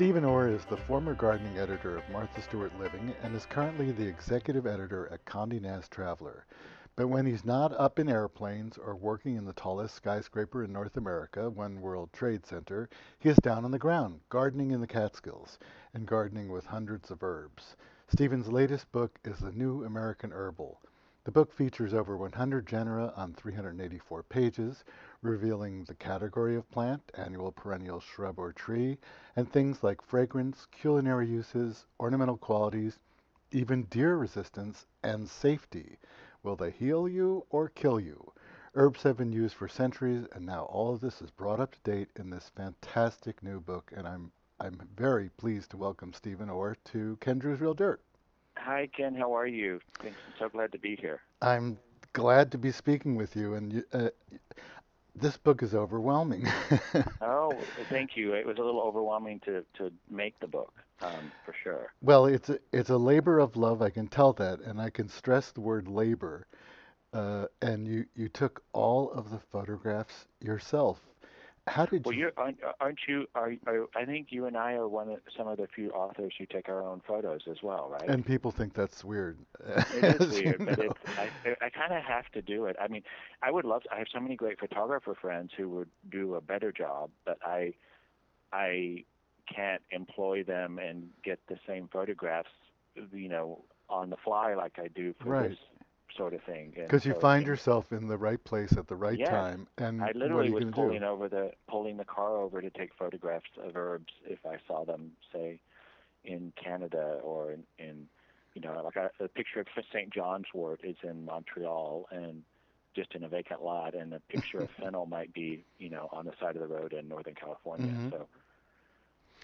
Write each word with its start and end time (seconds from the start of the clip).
Stephen 0.00 0.24
Orr 0.24 0.48
is 0.48 0.64
the 0.64 0.78
former 0.78 1.12
gardening 1.14 1.58
editor 1.58 1.98
of 1.98 2.08
Martha 2.08 2.40
Stewart 2.40 2.72
Living 2.78 3.14
and 3.22 3.36
is 3.36 3.44
currently 3.44 3.92
the 3.92 4.06
executive 4.06 4.66
editor 4.66 5.06
at 5.12 5.26
Condé 5.26 5.60
Nast 5.60 5.90
Traveler. 5.90 6.46
But 6.96 7.08
when 7.08 7.26
he's 7.26 7.44
not 7.44 7.78
up 7.78 7.98
in 7.98 8.08
airplanes 8.08 8.78
or 8.78 8.96
working 8.96 9.36
in 9.36 9.44
the 9.44 9.52
tallest 9.52 9.94
skyscraper 9.94 10.64
in 10.64 10.72
North 10.72 10.96
America, 10.96 11.50
One 11.50 11.82
World 11.82 12.14
Trade 12.14 12.46
Center, 12.46 12.88
he 13.18 13.28
is 13.28 13.36
down 13.42 13.66
on 13.66 13.72
the 13.72 13.78
ground, 13.78 14.20
gardening 14.30 14.70
in 14.70 14.80
the 14.80 14.86
Catskills, 14.86 15.58
and 15.92 16.06
gardening 16.06 16.50
with 16.50 16.64
hundreds 16.64 17.10
of 17.10 17.22
herbs. 17.22 17.76
Stephen's 18.08 18.48
latest 18.48 18.90
book 18.92 19.18
is 19.22 19.36
The 19.40 19.52
New 19.52 19.84
American 19.84 20.32
Herbal. 20.32 20.80
The 21.24 21.30
book 21.30 21.52
features 21.52 21.92
over 21.92 22.16
100 22.16 22.66
genera 22.66 23.12
on 23.14 23.34
384 23.34 24.22
pages, 24.22 24.82
revealing 25.22 25.84
the 25.84 25.94
category 25.94 26.56
of 26.56 26.70
plant, 26.70 27.02
annual, 27.14 27.52
perennial, 27.52 28.00
shrub, 28.00 28.38
or 28.38 28.52
tree, 28.52 28.98
and 29.36 29.50
things 29.50 29.82
like 29.82 30.00
fragrance, 30.00 30.66
culinary 30.70 31.26
uses, 31.26 31.86
ornamental 31.98 32.36
qualities, 32.36 32.98
even 33.52 33.82
deer 33.84 34.16
resistance, 34.16 34.86
and 35.02 35.28
safety. 35.28 35.98
Will 36.42 36.56
they 36.56 36.70
heal 36.70 37.08
you 37.08 37.44
or 37.50 37.68
kill 37.68 38.00
you? 38.00 38.32
Herbs 38.74 39.02
have 39.02 39.16
been 39.16 39.32
used 39.32 39.54
for 39.56 39.68
centuries, 39.68 40.26
and 40.32 40.46
now 40.46 40.62
all 40.64 40.94
of 40.94 41.00
this 41.00 41.20
is 41.20 41.30
brought 41.30 41.60
up 41.60 41.72
to 41.72 41.80
date 41.80 42.08
in 42.16 42.30
this 42.30 42.50
fantastic 42.54 43.42
new 43.42 43.60
book, 43.60 43.92
and 43.94 44.06
I'm 44.06 44.32
I'm 44.60 44.78
very 44.94 45.30
pleased 45.30 45.70
to 45.70 45.78
welcome 45.78 46.12
Stephen 46.12 46.50
Orr 46.50 46.76
to 46.92 47.16
Ken 47.20 47.38
Druse's 47.38 47.62
Real 47.62 47.72
Dirt. 47.72 48.02
Hi, 48.58 48.88
Ken. 48.94 49.14
How 49.14 49.34
are 49.34 49.46
you? 49.46 49.80
I'm 50.02 50.14
so 50.38 50.50
glad 50.50 50.70
to 50.72 50.78
be 50.78 50.96
here. 50.96 51.20
I'm 51.40 51.78
glad 52.12 52.52
to 52.52 52.58
be 52.58 52.70
speaking 52.70 53.16
with 53.16 53.34
you, 53.36 53.54
and 53.54 53.84
uh, 53.92 54.10
this 55.20 55.36
book 55.36 55.62
is 55.62 55.74
overwhelming. 55.74 56.46
oh, 57.20 57.52
thank 57.88 58.16
you. 58.16 58.34
It 58.34 58.46
was 58.46 58.58
a 58.58 58.62
little 58.62 58.80
overwhelming 58.80 59.40
to, 59.40 59.64
to 59.78 59.92
make 60.10 60.38
the 60.40 60.46
book, 60.46 60.72
um, 61.02 61.32
for 61.44 61.54
sure. 61.62 61.92
Well, 62.02 62.26
it's 62.26 62.48
a, 62.48 62.58
it's 62.72 62.90
a 62.90 62.96
labor 62.96 63.38
of 63.38 63.56
love. 63.56 63.82
I 63.82 63.90
can 63.90 64.08
tell 64.08 64.32
that, 64.34 64.60
and 64.60 64.80
I 64.80 64.90
can 64.90 65.08
stress 65.08 65.52
the 65.52 65.60
word 65.60 65.88
labor. 65.88 66.46
Uh, 67.12 67.46
and 67.60 67.88
you, 67.88 68.06
you 68.14 68.28
took 68.28 68.62
all 68.72 69.10
of 69.10 69.30
the 69.30 69.38
photographs 69.38 70.26
yourself. 70.40 71.00
How 71.66 71.86
did 71.86 72.04
well, 72.04 72.14
you? 72.14 72.30
Well, 72.36 72.46
aren't, 72.46 72.58
aren't 72.80 72.98
you? 73.06 73.26
Are, 73.34 73.52
are, 73.66 73.86
I 73.94 74.04
think 74.04 74.28
you 74.30 74.46
and 74.46 74.56
I 74.56 74.72
are 74.72 74.88
one 74.88 75.10
of 75.10 75.18
some 75.36 75.46
of 75.46 75.58
the 75.58 75.68
few 75.74 75.90
authors 75.90 76.32
who 76.38 76.46
take 76.46 76.68
our 76.68 76.82
own 76.82 77.02
photos 77.06 77.42
as 77.50 77.58
well, 77.62 77.88
right? 77.90 78.08
And 78.08 78.24
people 78.24 78.50
think 78.50 78.74
that's 78.74 79.04
weird. 79.04 79.38
It 79.94 80.20
is 80.20 80.32
weird, 80.42 80.64
but 80.64 80.78
it's, 80.78 80.94
I, 81.18 81.30
I 81.60 81.70
kind 81.70 81.92
of 81.92 82.02
have 82.02 82.30
to 82.32 82.42
do 82.42 82.64
it. 82.66 82.76
I 82.80 82.88
mean, 82.88 83.02
I 83.42 83.50
would 83.50 83.64
love. 83.64 83.82
To, 83.84 83.94
I 83.94 83.98
have 83.98 84.08
so 84.12 84.20
many 84.20 84.36
great 84.36 84.58
photographer 84.58 85.14
friends 85.20 85.50
who 85.56 85.68
would 85.70 85.90
do 86.10 86.34
a 86.34 86.40
better 86.40 86.72
job, 86.72 87.10
but 87.24 87.38
I, 87.44 87.74
I 88.52 89.04
can't 89.54 89.82
employ 89.90 90.42
them 90.42 90.78
and 90.78 91.08
get 91.22 91.40
the 91.48 91.58
same 91.66 91.88
photographs, 91.92 92.48
you 93.12 93.28
know, 93.28 93.64
on 93.88 94.10
the 94.10 94.16
fly 94.24 94.54
like 94.54 94.78
I 94.78 94.88
do 94.88 95.14
for 95.20 95.30
right. 95.30 95.50
this 95.50 95.58
sort 96.16 96.34
of 96.34 96.42
thing. 96.42 96.72
Because 96.74 97.04
you 97.04 97.14
find 97.14 97.46
yourself 97.46 97.92
in 97.92 98.08
the 98.08 98.18
right 98.18 98.42
place 98.42 98.72
at 98.76 98.86
the 98.88 98.96
right 98.96 99.18
yes, 99.18 99.28
time, 99.28 99.66
and 99.78 100.02
I 100.02 100.12
literally 100.14 100.50
was 100.50 100.64
pulling 100.72 101.00
do? 101.00 101.06
over 101.06 101.28
the 101.28 101.52
pulling 101.68 101.96
the 101.96 102.04
car 102.04 102.36
over 102.36 102.60
to 102.60 102.70
take 102.70 102.90
photographs 102.98 103.50
of 103.62 103.76
herbs 103.76 104.12
if 104.26 104.38
I 104.44 104.56
saw 104.66 104.84
them, 104.84 105.12
say, 105.32 105.60
in 106.24 106.52
Canada 106.62 107.20
or 107.22 107.52
in, 107.52 107.64
in 107.78 108.06
you 108.54 108.60
know, 108.60 108.80
like 108.84 108.96
a, 108.96 109.24
a 109.24 109.28
picture 109.28 109.60
of 109.60 109.66
St. 109.92 110.10
John's 110.12 110.46
wort 110.52 110.80
is 110.82 110.96
in 111.02 111.24
Montreal 111.24 112.08
and 112.10 112.42
just 112.94 113.14
in 113.14 113.22
a 113.22 113.28
vacant 113.28 113.62
lot, 113.62 113.94
and 113.94 114.12
a 114.12 114.20
picture 114.28 114.58
of 114.58 114.68
fennel 114.80 115.06
might 115.06 115.32
be, 115.32 115.64
you 115.78 115.88
know, 115.88 116.08
on 116.12 116.24
the 116.24 116.32
side 116.40 116.56
of 116.56 116.62
the 116.62 116.74
road 116.74 116.92
in 116.92 117.08
Northern 117.08 117.34
California. 117.34 117.86
Mm-hmm. 117.86 118.10
So 118.10 118.26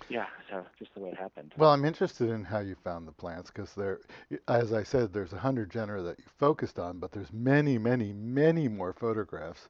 yeah, 0.09 0.27
so 0.51 0.65
just 0.79 0.95
the 0.95 1.01
way 1.01 1.11
it 1.11 1.17
happened. 1.17 1.53
Well, 1.57 1.73
I'm 1.73 1.85
interested 1.85 2.31
in 2.31 2.45
how 2.45 2.61
you 2.61 2.77
found 2.85 3.09
the 3.09 3.13
plants 3.13 3.51
because 3.51 3.75
there, 3.75 4.01
as 4.49 4.73
I 4.73 4.83
said, 4.83 5.13
there's 5.13 5.33
a 5.33 5.39
hundred 5.39 5.71
genera 5.71 6.03
that 6.03 6.19
you 6.19 6.25
focused 6.39 6.79
on, 6.79 6.99
but 6.99 7.13
there's 7.13 7.33
many, 7.33 7.79
many, 7.79 8.13
many 8.13 8.69
more 8.69 8.93
photographs 8.93 9.69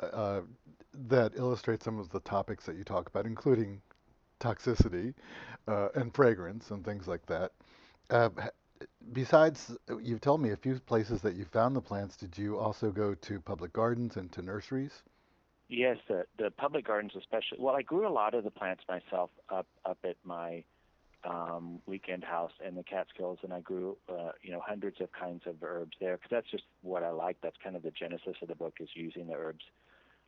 uh, 0.00 0.40
that 1.08 1.32
illustrate 1.36 1.82
some 1.82 1.98
of 1.98 2.08
the 2.10 2.20
topics 2.20 2.64
that 2.66 2.76
you 2.76 2.84
talk 2.84 3.08
about, 3.08 3.26
including 3.26 3.80
toxicity 4.40 5.14
uh, 5.68 5.88
and 5.94 6.14
fragrance 6.14 6.70
and 6.70 6.84
things 6.84 7.06
like 7.06 7.24
that. 7.26 7.52
Uh, 8.10 8.28
besides, 9.12 9.76
you've 10.00 10.20
told 10.20 10.40
me 10.40 10.50
a 10.50 10.56
few 10.56 10.78
places 10.80 11.20
that 11.22 11.34
you 11.34 11.44
found 11.44 11.74
the 11.74 11.80
plants. 11.80 12.16
Did 12.16 12.36
you 12.36 12.58
also 12.58 12.90
go 12.90 13.14
to 13.14 13.40
public 13.40 13.72
gardens 13.72 14.16
and 14.16 14.30
to 14.32 14.42
nurseries? 14.42 15.02
Yes, 15.68 15.96
the 16.08 16.24
the 16.38 16.50
public 16.50 16.86
gardens 16.86 17.12
especially. 17.16 17.58
Well, 17.58 17.74
I 17.74 17.82
grew 17.82 18.06
a 18.06 18.12
lot 18.12 18.34
of 18.34 18.44
the 18.44 18.50
plants 18.50 18.82
myself 18.88 19.30
up 19.48 19.66
up 19.84 19.98
at 20.04 20.16
my 20.24 20.62
um, 21.24 21.80
weekend 21.86 22.22
house 22.22 22.52
in 22.66 22.74
the 22.74 22.82
Catskills, 22.82 23.38
and 23.42 23.52
I 23.52 23.60
grew 23.60 23.96
uh, 24.08 24.32
you 24.42 24.52
know 24.52 24.60
hundreds 24.64 25.00
of 25.00 25.08
kinds 25.12 25.42
of 25.46 25.56
herbs 25.62 25.96
there 26.00 26.16
because 26.16 26.30
that's 26.30 26.50
just 26.50 26.64
what 26.82 27.02
I 27.02 27.10
like. 27.10 27.38
That's 27.42 27.56
kind 27.62 27.76
of 27.76 27.82
the 27.82 27.90
genesis 27.90 28.36
of 28.42 28.48
the 28.48 28.54
book 28.54 28.74
is 28.80 28.90
using 28.94 29.26
the 29.28 29.34
herbs 29.34 29.64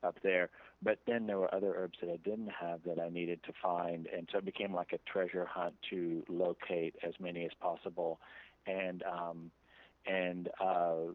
up 0.02 0.16
there. 0.22 0.48
But 0.82 1.00
then 1.06 1.26
there 1.26 1.38
were 1.38 1.54
other 1.54 1.74
herbs 1.76 1.98
that 2.00 2.10
I 2.10 2.16
didn't 2.16 2.52
have 2.58 2.80
that 2.84 2.98
I 2.98 3.10
needed 3.10 3.42
to 3.44 3.52
find, 3.62 4.06
and 4.06 4.28
so 4.32 4.38
it 4.38 4.44
became 4.46 4.72
like 4.72 4.92
a 4.92 4.98
treasure 5.10 5.44
hunt 5.44 5.74
to 5.90 6.24
locate 6.30 6.94
as 7.06 7.12
many 7.20 7.44
as 7.44 7.52
possible, 7.60 8.20
and 8.66 9.02
um, 9.02 9.50
and 10.06 10.48
uh, 10.60 11.12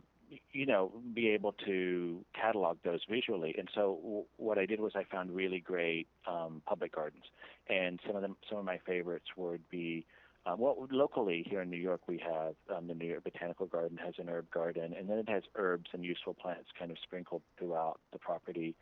you 0.54 0.66
know, 0.66 0.92
be 1.14 1.30
able 1.30 1.54
to 1.66 2.24
catalog 2.40 2.78
those 2.84 3.02
visually. 3.10 3.56
And 3.58 3.70
so 3.74 4.00
w- 4.02 4.26
what 4.38 4.58
I 4.58 4.66
did 4.66 4.80
was 4.80 4.94
I 4.96 5.04
found 5.04 5.36
really 5.36 5.60
great 5.60 6.08
um, 6.28 6.62
public 6.66 6.96
gardens, 6.96 7.24
and 7.70 8.00
some 8.06 8.16
of 8.16 8.22
them, 8.22 8.38
some 8.50 8.58
of 8.60 8.66
my 8.66 8.80
favorites 8.86 9.28
would 9.36 9.68
be. 9.70 10.06
Um, 10.44 10.60
well, 10.60 10.88
locally 10.90 11.46
here 11.48 11.62
in 11.62 11.70
New 11.70 11.78
York, 11.78 12.02
we 12.08 12.18
have 12.18 12.56
um, 12.76 12.88
the 12.88 12.96
New 12.96 13.06
York 13.06 13.24
Botanical 13.24 13.68
Garden 13.68 13.98
has 14.04 14.16
an 14.18 14.28
herb 14.28 14.50
garden, 14.50 14.96
and 14.98 15.08
then 15.08 15.20
it 15.20 15.30
has 15.30 15.44
herbs 15.56 15.86
and 15.94 16.04
useful 16.04 16.34
plants 16.34 16.70
kind 16.80 16.90
of 16.90 16.98
sprinkled 17.04 17.44
throughout 17.60 18.00
the 18.12 18.18
property. 18.18 18.74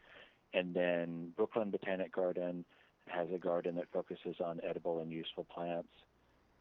And 0.53 0.73
then 0.73 1.33
Brooklyn 1.35 1.69
Botanic 1.69 2.13
Garden 2.13 2.63
has 3.07 3.27
a 3.33 3.37
garden 3.37 3.75
that 3.75 3.85
focuses 3.91 4.37
on 4.39 4.61
edible 4.63 5.01
and 5.01 5.11
useful 5.11 5.45
plants. 5.53 5.89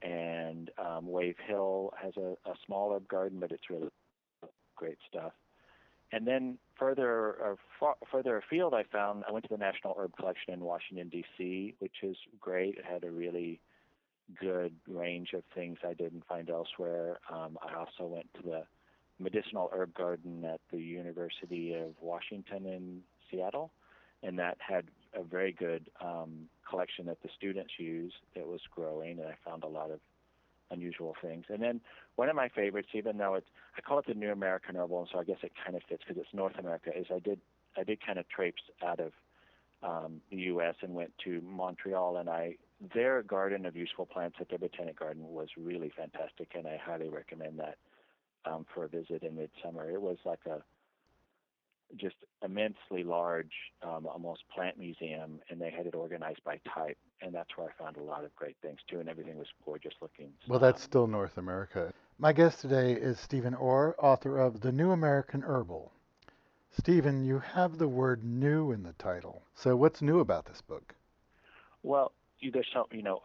And 0.03 0.71
um, 0.79 1.07
Wave 1.07 1.37
Hill 1.47 1.93
has 2.03 2.17
a, 2.17 2.37
a 2.49 2.55
small 2.67 2.93
herb 2.93 3.07
garden, 3.07 3.39
but 3.39 3.53
it's 3.53 3.71
really 3.71 3.91
great 4.79 4.99
stuff. 5.11 5.33
And 6.11 6.27
then 6.27 6.59
further 6.79 7.37
uh, 7.45 7.55
far, 7.79 7.97
further 8.11 8.39
afield, 8.39 8.73
I 8.73 8.85
found 8.91 9.25
I 9.29 9.33
went 9.33 9.45
to 9.45 9.51
the 9.51 9.59
National 9.59 9.95
Herb 9.99 10.17
Collection 10.17 10.55
in 10.55 10.61
Washington 10.61 11.09
D.C., 11.11 11.75
which 11.81 11.97
is 12.03 12.17
great. 12.41 12.77
It 12.77 12.85
had 12.85 13.05
a 13.05 13.11
really 13.11 13.61
good 14.41 14.75
range 14.87 15.33
of 15.35 15.43
things 15.55 15.79
I 15.87 15.95
didn't 15.95 16.27
find 16.27 16.49
elsewhere. 16.49 17.19
Um, 17.31 17.59
I 17.63 17.75
also 17.79 18.07
went 18.07 18.33
to 18.35 18.43
the 18.43 18.63
Medicinal 19.19 19.71
Herb 19.73 19.95
Garden 19.95 20.45
at 20.45 20.61
the 20.73 20.79
University 20.79 21.75
of 21.75 21.95
Washington 22.01 22.67
in 22.67 23.01
Seattle, 23.31 23.71
and 24.23 24.39
that 24.39 24.57
had 24.67 24.87
a 25.15 25.23
very 25.23 25.53
good 25.53 25.91
um, 26.01 26.49
collection 26.69 27.07
that 27.07 27.21
the 27.23 27.29
students 27.37 27.73
use 27.79 28.13
that 28.35 28.47
was 28.47 28.61
growing, 28.75 29.19
and 29.19 29.29
I 29.29 29.35
found 29.45 29.65
a 29.65 29.69
lot 29.69 29.91
of 29.91 30.01
unusual 30.71 31.15
things. 31.23 31.45
And 31.49 31.63
then 31.63 31.81
one 32.17 32.29
of 32.29 32.37
my 32.37 32.49
favorites, 32.49 32.89
even 32.95 33.19
though 33.19 33.35
it's 33.35 33.49
I 33.77 33.81
call 33.81 33.99
it 33.99 34.07
the 34.07 34.15
New 34.15 34.33
American 34.33 34.77
Herbal, 34.77 35.01
and 35.01 35.09
so 35.13 35.19
I 35.19 35.25
guess 35.25 35.39
it 35.43 35.53
kind 35.65 35.77
of 35.77 35.83
fits 35.89 36.03
because 36.07 36.21
it's 36.21 36.35
North 36.35 36.59
America. 36.59 36.91
Is 36.97 37.07
I 37.15 37.19
did 37.19 37.41
I 37.77 37.85
did 37.85 38.05
kind 38.05 38.19
of 38.19 38.29
traipse 38.29 38.63
out 38.85 39.01
of 39.01 39.13
um, 39.83 40.21
the 40.31 40.37
U.S. 40.37 40.75
and 40.83 40.95
went 40.95 41.13
to 41.25 41.41
Montreal, 41.43 42.17
and 42.17 42.29
I 42.29 42.57
their 42.95 43.23
garden 43.23 43.67
of 43.67 43.77
useful 43.77 44.07
plants 44.07 44.37
at 44.41 44.49
their 44.49 44.59
botanic 44.59 44.99
garden 44.99 45.23
was 45.25 45.49
really 45.57 45.93
fantastic, 45.97 46.53
and 46.55 46.67
I 46.67 46.77
highly 46.77 47.09
recommend 47.09 47.59
that 47.59 47.79
um, 48.45 48.67
for 48.75 48.85
a 48.85 48.89
visit 48.89 49.23
in 49.23 49.37
midsummer. 49.37 49.91
It 49.91 50.01
was 50.01 50.19
like 50.25 50.41
a 50.47 50.63
just 51.97 52.17
immensely 52.45 53.03
large, 53.03 53.53
um, 53.83 54.07
almost 54.07 54.43
plant 54.55 54.79
museum, 54.79 55.41
and 55.49 55.61
they 55.61 55.71
had 55.71 55.87
it 55.87 55.95
organized 55.95 56.43
by 56.45 56.61
type, 56.75 56.99
and 57.23 57.35
that's 57.35 57.51
where 57.57 57.69
I 57.69 57.83
found 57.83 57.97
a 57.97 58.03
lot 58.03 58.25
of 58.25 58.35
great 58.37 58.57
things 58.63 58.79
too, 58.89 59.01
and 59.01 59.09
everything 59.09 59.39
was 59.39 59.47
gorgeous 59.65 59.95
looking. 60.01 60.31
Well, 60.47 60.59
that's 60.59 60.83
still 60.83 61.07
North 61.07 61.39
America. 61.39 61.93
My 62.19 62.33
guest 62.33 62.61
today 62.61 62.93
is 62.93 63.19
Stephen 63.19 63.55
Orr, 63.55 63.95
author 63.99 64.39
of 64.39 64.61
The 64.61 64.73
New 64.73 64.91
American 64.91 65.43
Herbal. 65.43 65.93
Stephen, 66.71 67.25
you 67.25 67.39
have 67.39 67.79
the 67.79 67.89
word 67.89 68.23
new 68.23 68.71
in 68.71 68.83
the 68.83 68.93
title. 68.93 69.43
So 69.55 69.75
what's 69.77 70.03
new 70.03 70.21
about 70.21 70.47
this 70.47 70.61
book? 70.61 70.95
Well, 71.83 72.13
there's 72.53 72.69
some, 72.73 72.85
you 72.93 73.03
know, 73.03 73.21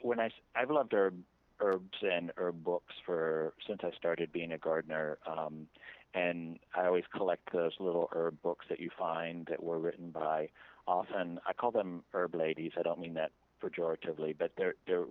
when 0.00 0.18
I, 0.20 0.30
I've 0.54 0.70
loved 0.70 0.92
herb, 0.92 1.14
herbs 1.60 1.98
and 2.02 2.32
herb 2.36 2.62
books 2.64 2.94
for, 3.04 3.54
since 3.66 3.80
I 3.82 3.90
started 3.96 4.32
being 4.32 4.52
a 4.52 4.58
gardener. 4.58 5.18
Um, 5.26 5.66
and 6.14 6.58
I 6.74 6.86
always 6.86 7.04
collect 7.14 7.52
those 7.52 7.72
little 7.78 8.08
herb 8.12 8.40
books 8.42 8.66
that 8.70 8.80
you 8.80 8.90
find 8.98 9.46
that 9.50 9.62
were 9.62 9.78
written 9.78 10.10
by 10.10 10.48
often 10.88 11.38
I 11.46 11.52
call 11.52 11.70
them 11.70 12.02
herb 12.12 12.34
ladies. 12.34 12.72
I 12.76 12.82
don't 12.82 12.98
mean 12.98 13.14
that 13.14 13.30
pejoratively, 13.62 14.36
but 14.36 14.52
they're 14.56 14.74
they're 14.86 15.04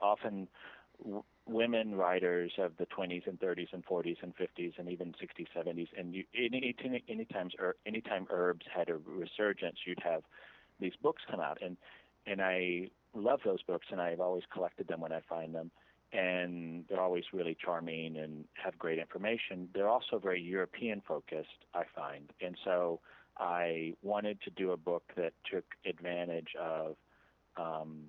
often 0.00 0.46
w- 1.02 1.24
women 1.46 1.94
writers 1.94 2.52
of 2.58 2.72
the 2.76 2.86
20s 2.86 3.26
and 3.26 3.40
30s 3.40 3.72
and 3.72 3.84
40s 3.86 4.16
and 4.22 4.34
50s 4.36 4.78
and 4.78 4.88
even 4.90 5.14
60s, 5.14 5.46
70s. 5.56 5.88
And 5.98 6.14
you, 6.14 6.24
any 6.36 6.74
any 6.84 7.02
anytime 7.08 7.48
anytime 7.86 8.26
herbs 8.30 8.66
had 8.74 8.90
a 8.90 8.96
resurgence, 8.96 9.78
you'd 9.86 10.02
have 10.04 10.22
these 10.78 10.94
books 11.02 11.22
come 11.30 11.40
out. 11.40 11.58
And 11.62 11.76
and 12.26 12.42
I 12.42 12.90
love 13.16 13.40
those 13.44 13.62
books, 13.62 13.86
and 13.90 14.00
I've 14.00 14.20
always 14.20 14.44
collected 14.52 14.88
them 14.88 15.00
when 15.00 15.12
I 15.12 15.20
find 15.28 15.54
them. 15.54 15.70
And 16.12 16.84
they're 16.88 17.00
always 17.00 17.24
really 17.32 17.56
charming 17.62 18.16
and 18.16 18.44
have 18.54 18.78
great 18.78 18.98
information. 18.98 19.68
They're 19.74 19.88
also 19.88 20.18
very 20.18 20.40
European 20.40 21.02
focused, 21.06 21.64
I 21.74 21.82
find. 21.94 22.30
And 22.40 22.56
so 22.64 23.00
I 23.38 23.94
wanted 24.02 24.40
to 24.42 24.50
do 24.50 24.70
a 24.70 24.76
book 24.76 25.02
that 25.16 25.32
took 25.52 25.64
advantage 25.84 26.54
of, 26.58 26.96
um, 27.56 28.04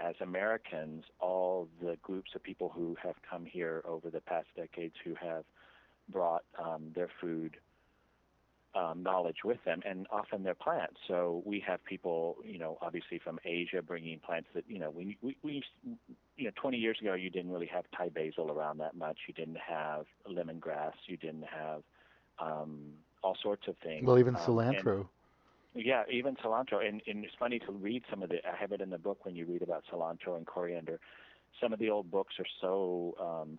as 0.00 0.14
Americans, 0.20 1.04
all 1.20 1.68
the 1.82 1.96
groups 2.02 2.32
of 2.34 2.42
people 2.42 2.70
who 2.72 2.96
have 3.02 3.16
come 3.28 3.46
here 3.46 3.82
over 3.86 4.10
the 4.10 4.20
past 4.20 4.48
decades 4.54 4.94
who 5.04 5.14
have 5.14 5.44
brought 6.10 6.44
um, 6.62 6.92
their 6.94 7.08
food 7.20 7.56
um, 8.78 9.02
knowledge 9.02 9.38
with 9.44 9.58
them, 9.64 9.80
and 9.84 10.06
often 10.10 10.42
they're 10.44 10.54
plants. 10.54 10.96
So 11.08 11.42
we 11.44 11.62
have 11.66 11.84
people, 11.84 12.36
you 12.44 12.58
know, 12.58 12.78
obviously 12.80 13.18
from 13.18 13.38
Asia 13.44 13.82
bringing 13.82 14.20
plants 14.20 14.48
that, 14.54 14.64
you 14.68 14.78
know, 14.78 14.90
we, 14.90 15.16
we, 15.20 15.36
we 15.42 15.62
you 16.36 16.44
know, 16.44 16.50
20 16.54 16.76
years 16.76 16.98
ago 17.00 17.14
you 17.14 17.30
didn't 17.30 17.50
really 17.50 17.66
have 17.66 17.84
Thai 17.96 18.08
basil 18.10 18.50
around 18.52 18.78
that 18.78 18.96
much. 18.96 19.18
You 19.26 19.34
didn't 19.34 19.58
have 19.58 20.06
lemongrass. 20.30 20.92
You 21.06 21.16
didn't 21.16 21.44
have 21.44 21.82
um, 22.38 22.92
all 23.22 23.36
sorts 23.42 23.66
of 23.66 23.76
things. 23.78 24.06
Well, 24.06 24.18
even 24.18 24.36
Um, 24.36 24.42
cilantro. 24.42 25.08
and, 25.74 25.84
yeah, 25.84 26.04
even 26.10 26.36
cilantro. 26.36 26.86
And, 26.86 27.02
and 27.06 27.24
it's 27.24 27.34
funny 27.38 27.58
to 27.60 27.72
read 27.72 28.04
some 28.08 28.22
of 28.22 28.28
the. 28.28 28.46
I 28.48 28.54
have 28.56 28.72
it 28.72 28.80
in 28.80 28.90
the 28.90 28.98
book 28.98 29.24
when 29.24 29.34
you 29.34 29.44
read 29.46 29.62
about 29.62 29.84
cilantro 29.90 30.36
and 30.36 30.46
coriander. 30.46 31.00
Some 31.60 31.72
of 31.72 31.80
the 31.80 31.90
old 31.90 32.10
books 32.10 32.34
are 32.38 32.46
so 32.60 33.16
um, 33.20 33.58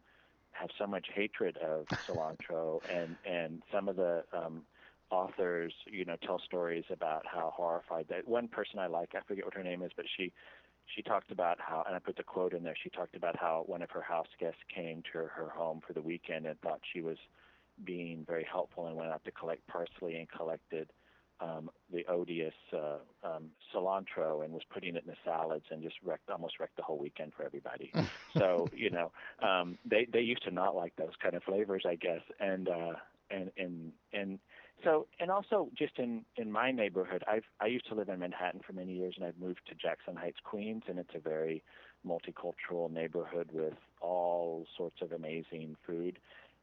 have 0.51 0.69
so 0.77 0.88
much 0.88 1.07
hatred 1.13 1.57
of 1.57 1.88
cilantro, 2.07 2.80
and 2.89 3.18
and 3.25 3.62
some 3.71 3.89
of 3.89 3.98
the 3.98 4.24
um, 4.31 4.62
authors, 5.11 5.73
you 5.85 6.06
know, 6.06 6.15
tell 6.25 6.39
stories 6.39 6.85
about 6.91 7.25
how 7.25 7.53
horrified 7.56 8.07
that. 8.09 8.27
One 8.27 8.47
person 8.47 8.79
I 8.79 8.88
like, 8.88 9.09
I 9.15 9.21
forget 9.27 9.45
what 9.45 9.53
her 9.53 9.63
name 9.63 9.81
is, 9.81 9.91
but 9.95 10.06
she 10.17 10.31
she 10.95 11.03
talked 11.03 11.31
about 11.31 11.59
how, 11.59 11.83
and 11.85 11.95
I 11.95 12.00
put 12.00 12.15
the 12.15 12.23
quote 12.23 12.53
in 12.53 12.63
there. 12.63 12.75
She 12.81 12.89
talked 12.89 13.15
about 13.15 13.35
how 13.38 13.63
one 13.67 13.83
of 13.83 13.91
her 13.91 14.01
house 14.01 14.27
guests 14.39 14.59
came 14.73 15.03
to 15.13 15.19
her 15.19 15.51
home 15.53 15.81
for 15.85 15.94
the 15.94 16.01
weekend 16.01 16.47
and 16.47 16.59
thought 16.61 16.79
she 16.94 17.01
was 17.01 17.17
being 17.85 18.25
very 18.27 18.45
helpful 18.50 18.88
and 18.88 18.95
went 18.95 19.11
out 19.11 19.23
to 19.25 19.31
collect 19.31 19.65
parsley 19.67 20.15
and 20.17 20.27
collected 20.29 20.91
um, 21.41 21.69
the 21.91 22.06
odious 22.07 22.53
uh, 22.73 22.97
um, 23.23 23.45
cilantro 23.73 24.44
and 24.44 24.53
was 24.53 24.63
putting 24.73 24.95
it 24.95 25.03
in 25.06 25.09
the 25.09 25.15
salads 25.23 25.65
and 25.71 25.81
just 25.81 25.95
wrecked 26.03 26.29
almost 26.29 26.59
wrecked 26.59 26.75
the 26.75 26.83
whole 26.83 26.97
weekend 26.97 27.31
for 27.35 27.44
everybody. 27.44 27.91
so 28.38 28.67
you 28.75 28.89
know 28.89 29.11
um, 29.41 29.77
they 29.85 30.06
they 30.11 30.19
used 30.21 30.44
to 30.44 30.51
not 30.51 30.75
like 30.75 30.95
those 30.95 31.13
kind 31.21 31.35
of 31.35 31.44
flavors, 31.44 31.83
I 31.88 31.95
guess, 31.95 32.21
and 32.39 32.67
uh, 32.67 32.94
and 33.31 33.51
and 33.57 33.91
and 34.11 34.39
so 34.84 35.08
and 35.20 35.31
also 35.31 35.70
just 35.78 35.98
in 35.98 36.26
in 36.36 36.52
my 36.52 36.72
neighborhood, 36.72 37.24
I've 37.28 37.44
I 37.60 37.68
used 37.68 37.88
to 37.90 37.96
live 37.96 38.10
in 38.10 38.20
Manhattan 38.20 38.62
for 38.66 38.74
many 38.74 38.94
years 38.94 39.16
and 39.18 39.26
I've 39.26 39.38
moved 39.38 39.62
to 39.70 39.76
Jackson 39.76 40.16
Heights, 40.16 40.40
Queens, 40.44 40.84
and 40.88 41.00
it's 41.00 41.14
a 41.16 41.20
very 41.20 41.64
multicultural 42.08 42.90
neighborhood 42.92 43.50
with 43.52 43.74
all 44.02 44.66
sorts 44.78 45.02
of 45.02 45.12
amazing 45.12 45.76
food 45.86 46.18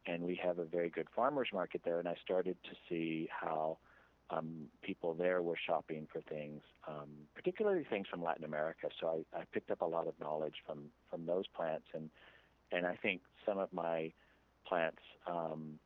and 0.07 0.23
we 0.23 0.39
have 0.43 0.59
a 0.59 0.65
very 0.65 0.89
good 0.89 1.09
farmers 1.15 1.49
market 1.53 1.83
there 1.85 1.99
and 1.99 2.09
I 2.09 2.15
started 2.25 2.57
to 2.65 2.71
see 2.89 3.29
how 3.31 3.77
um, 4.31 4.67
people 4.83 5.15
there 5.15 5.43
were 5.43 5.57
shopping 5.67 6.09
for 6.13 6.21
things, 6.23 6.63
um, 6.89 7.09
particularly 7.35 7.85
things 7.89 8.07
from 8.11 8.23
Latin 8.23 8.45
America. 8.45 8.89
So 9.01 9.25
I, 9.35 9.41
I 9.41 9.43
picked 9.53 9.71
up 9.71 9.83
a 9.83 9.87
lot 9.87 10.09
of 10.09 10.15
knowledge 10.21 10.57
from 10.67 10.85
from 11.11 11.27
those 11.27 11.47
plants, 11.49 11.87
and 11.95 12.11
and 12.73 12.87
I 12.87 12.97
think 12.97 13.21
some 13.45 13.59
of 13.59 13.73
my 13.73 14.13
plants 14.67 15.03
um, 15.27 15.79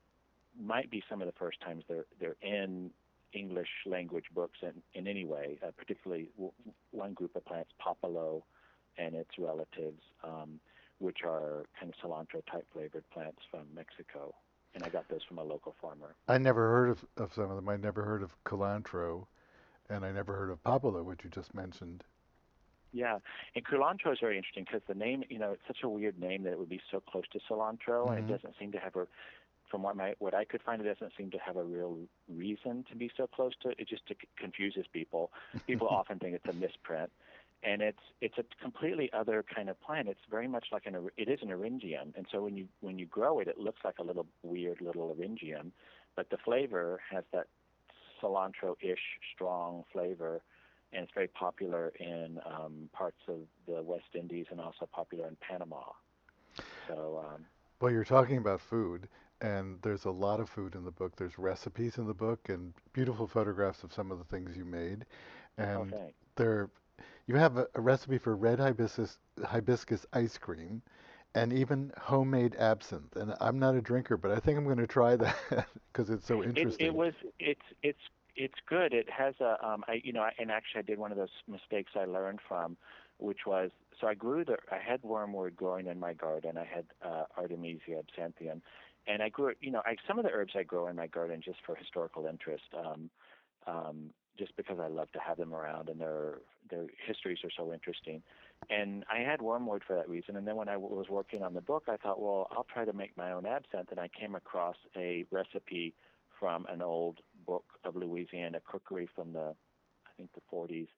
might 0.60 0.90
be 0.90 1.02
some 1.08 1.20
of 1.20 1.26
the 1.26 1.34
first 1.38 1.60
times 1.60 1.84
they're 1.88 2.06
they're 2.20 2.36
in 2.42 2.90
English 3.32 3.68
language 3.86 4.24
books 4.34 4.58
in, 4.62 4.72
in 4.94 5.06
any 5.06 5.24
way, 5.24 5.58
uh, 5.66 5.70
particularly 5.76 6.28
w- 6.36 6.52
one 6.90 7.12
group 7.12 7.36
of 7.36 7.44
plants, 7.44 7.70
Papalo 7.80 8.42
and 8.98 9.14
its 9.14 9.30
relatives, 9.38 10.02
um, 10.24 10.58
which 10.98 11.18
are 11.24 11.64
kind 11.78 11.92
of 11.92 12.10
cilantro 12.10 12.44
type 12.50 12.66
flavored 12.72 13.08
plants 13.10 13.38
from 13.50 13.62
Mexico. 13.74 14.34
And 14.74 14.84
I 14.84 14.88
got 14.88 15.08
those 15.08 15.22
from 15.28 15.38
a 15.38 15.44
local 15.44 15.74
farmer. 15.80 16.14
I 16.28 16.38
never 16.38 16.68
heard 16.70 16.90
of, 16.90 17.04
of 17.16 17.34
some 17.34 17.50
of 17.50 17.56
them. 17.56 17.68
I 17.68 17.76
never 17.76 18.04
heard 18.04 18.22
of 18.22 18.30
cilantro, 18.44 19.26
and 19.88 20.04
I 20.04 20.12
never 20.12 20.34
heard 20.36 20.50
of 20.50 20.62
papalo, 20.62 21.04
which 21.04 21.20
you 21.24 21.30
just 21.30 21.54
mentioned. 21.54 22.04
Yeah, 22.92 23.18
and 23.54 23.64
culantro 23.64 24.12
is 24.12 24.18
very 24.20 24.36
interesting 24.36 24.64
because 24.64 24.82
the 24.88 24.94
name, 24.94 25.22
you 25.28 25.38
know, 25.38 25.52
it's 25.52 25.62
such 25.66 25.84
a 25.84 25.88
weird 25.88 26.18
name 26.18 26.42
that 26.42 26.52
it 26.52 26.58
would 26.58 26.68
be 26.68 26.80
so 26.90 27.00
close 27.00 27.22
to 27.32 27.38
culantro, 27.48 28.10
and 28.10 28.18
Mhm. 28.18 28.28
it 28.28 28.32
doesn't 28.32 28.56
seem 28.58 28.72
to 28.72 28.78
have 28.78 28.96
a, 28.96 29.06
from 29.70 29.82
what 29.82 29.96
my 29.96 30.14
what 30.18 30.34
I 30.34 30.44
could 30.44 30.62
find, 30.62 30.80
it 30.80 30.84
doesn't 30.84 31.12
seem 31.16 31.30
to 31.30 31.38
have 31.38 31.56
a 31.56 31.64
real 31.64 31.98
reason 32.28 32.84
to 32.90 32.96
be 32.96 33.10
so 33.16 33.26
close 33.26 33.52
to 33.62 33.70
it. 33.70 33.76
It 33.78 33.88
just 33.88 34.02
c- 34.08 34.16
confuses 34.36 34.86
people. 34.92 35.30
People 35.66 35.88
often 35.90 36.18
think 36.18 36.34
it's 36.34 36.48
a 36.48 36.52
misprint, 36.52 37.10
and 37.62 37.82
it's 37.82 38.02
it's 38.20 38.38
a 38.38 38.44
completely 38.62 39.10
other 39.12 39.44
kind 39.54 39.68
of 39.68 39.80
plant. 39.80 40.08
It's 40.08 40.20
very 40.30 40.48
much 40.48 40.66
like 40.72 40.86
an 40.86 41.10
it 41.16 41.28
is 41.28 41.38
an 41.42 41.48
eryngium, 41.48 42.16
and 42.16 42.26
so 42.30 42.42
when 42.42 42.56
you 42.56 42.66
when 42.80 42.98
you 42.98 43.06
grow 43.06 43.38
it, 43.38 43.48
it 43.48 43.58
looks 43.58 43.80
like 43.84 43.98
a 43.98 44.04
little 44.04 44.26
weird 44.42 44.80
little 44.80 45.14
eryngium, 45.14 45.70
but 46.16 46.30
the 46.30 46.38
flavor 46.38 47.00
has 47.10 47.24
that 47.32 47.46
cilantro-ish 48.22 49.00
strong 49.34 49.82
flavor 49.92 50.42
and 50.92 51.04
it's 51.04 51.12
very 51.14 51.28
popular 51.28 51.92
in 52.00 52.40
um, 52.44 52.88
parts 52.92 53.20
of 53.28 53.38
the 53.66 53.82
West 53.82 54.14
Indies 54.14 54.46
and 54.50 54.60
also 54.60 54.88
popular 54.92 55.28
in 55.28 55.36
Panama. 55.40 55.82
So 56.88 57.24
um, 57.24 57.44
Well, 57.80 57.92
you're 57.92 58.04
talking 58.04 58.38
about 58.38 58.60
food, 58.60 59.08
and 59.40 59.80
there's 59.82 60.04
a 60.04 60.10
lot 60.10 60.40
of 60.40 60.48
food 60.48 60.74
in 60.74 60.84
the 60.84 60.90
book. 60.90 61.16
There's 61.16 61.38
recipes 61.38 61.98
in 61.98 62.06
the 62.06 62.14
book 62.14 62.48
and 62.48 62.72
beautiful 62.92 63.26
photographs 63.26 63.82
of 63.82 63.92
some 63.92 64.10
of 64.10 64.18
the 64.18 64.24
things 64.24 64.56
you 64.56 64.64
made. 64.64 65.06
oh, 65.74 65.84
And 65.84 65.90
thanks. 65.90 66.16
there, 66.36 66.70
you 67.26 67.36
have 67.36 67.56
a, 67.56 67.66
a 67.74 67.80
recipe 67.80 68.18
for 68.18 68.36
red 68.36 68.58
hibiscus, 68.58 69.18
hibiscus 69.44 70.06
ice 70.12 70.38
cream, 70.38 70.82
and 71.34 71.52
even 71.52 71.92
homemade 71.98 72.54
absinthe. 72.56 73.16
And 73.16 73.34
I'm 73.40 73.58
not 73.58 73.74
a 73.74 73.82
drinker, 73.82 74.16
but 74.16 74.30
I 74.30 74.38
think 74.40 74.58
I'm 74.58 74.64
going 74.64 74.76
to 74.78 74.86
try 74.86 75.16
that 75.16 75.66
because 75.92 76.10
it's 76.10 76.26
so 76.26 76.42
It, 76.54 76.68
interesting. 76.68 76.78
it 76.78 76.94
was 76.94 77.12
it's 77.38 77.60
it's 77.82 77.98
it's 78.36 78.54
good. 78.68 78.92
It 78.92 79.08
has 79.10 79.34
a 79.40 79.56
um, 79.66 79.84
I 79.88 80.00
you 80.02 80.12
know 80.12 80.22
I, 80.22 80.32
and 80.38 80.50
actually 80.50 80.80
I 80.80 80.82
did 80.82 80.98
one 80.98 81.10
of 81.12 81.18
those 81.18 81.28
mistakes 81.48 81.92
I 81.96 82.04
learned 82.04 82.40
from, 82.48 82.76
which 83.18 83.40
was 83.46 83.70
so 84.00 84.06
I 84.06 84.14
grew 84.14 84.44
the 84.44 84.56
I 84.70 84.78
had 84.78 85.02
wormwood 85.02 85.56
growing 85.56 85.86
in 85.86 85.98
my 85.98 86.14
garden. 86.14 86.56
I 86.56 86.64
had 86.64 86.86
uh, 87.04 87.24
Artemisia 87.36 88.00
absinthium, 88.02 88.60
and 89.06 89.22
I 89.22 89.28
grew. 89.28 89.54
You 89.60 89.70
know, 89.70 89.82
I, 89.84 89.96
some 90.06 90.18
of 90.18 90.24
the 90.24 90.30
herbs 90.30 90.52
I 90.56 90.62
grow 90.62 90.88
in 90.88 90.96
my 90.96 91.06
garden 91.06 91.40
just 91.44 91.58
for 91.66 91.74
historical 91.74 92.26
interest. 92.26 92.64
Um, 92.76 93.10
um, 93.66 94.10
just 94.38 94.56
because 94.56 94.78
I 94.80 94.88
love 94.88 95.10
to 95.12 95.18
have 95.18 95.36
them 95.36 95.52
around 95.52 95.88
and 95.88 96.00
their 96.00 96.38
their 96.70 96.86
histories 97.06 97.38
are 97.44 97.50
so 97.56 97.72
interesting. 97.72 98.22
And 98.70 99.04
I 99.12 99.18
had 99.18 99.42
wormwood 99.42 99.82
for 99.86 99.96
that 99.96 100.08
reason. 100.08 100.36
And 100.36 100.46
then 100.46 100.56
when 100.56 100.68
I 100.68 100.74
w- 100.74 100.94
was 100.94 101.08
working 101.08 101.42
on 101.42 101.52
the 101.52 101.60
book, 101.60 101.84
I 101.88 101.96
thought, 101.96 102.20
well, 102.20 102.46
I'll 102.52 102.66
try 102.72 102.84
to 102.84 102.92
make 102.92 103.16
my 103.16 103.32
own 103.32 103.44
absinthe. 103.44 103.90
And 103.90 103.98
I 103.98 104.08
came 104.08 104.34
across 104.34 104.76
a 104.96 105.24
recipe 105.30 105.94
from 106.38 106.64
an 106.66 106.80
old 106.80 107.18
book 107.46 107.64
of 107.84 107.96
Louisiana 107.96 108.60
cookery 108.64 109.08
from 109.14 109.32
the, 109.32 109.54
I 110.06 110.10
think 110.16 110.30
the 110.32 110.42
40s. 110.54 110.88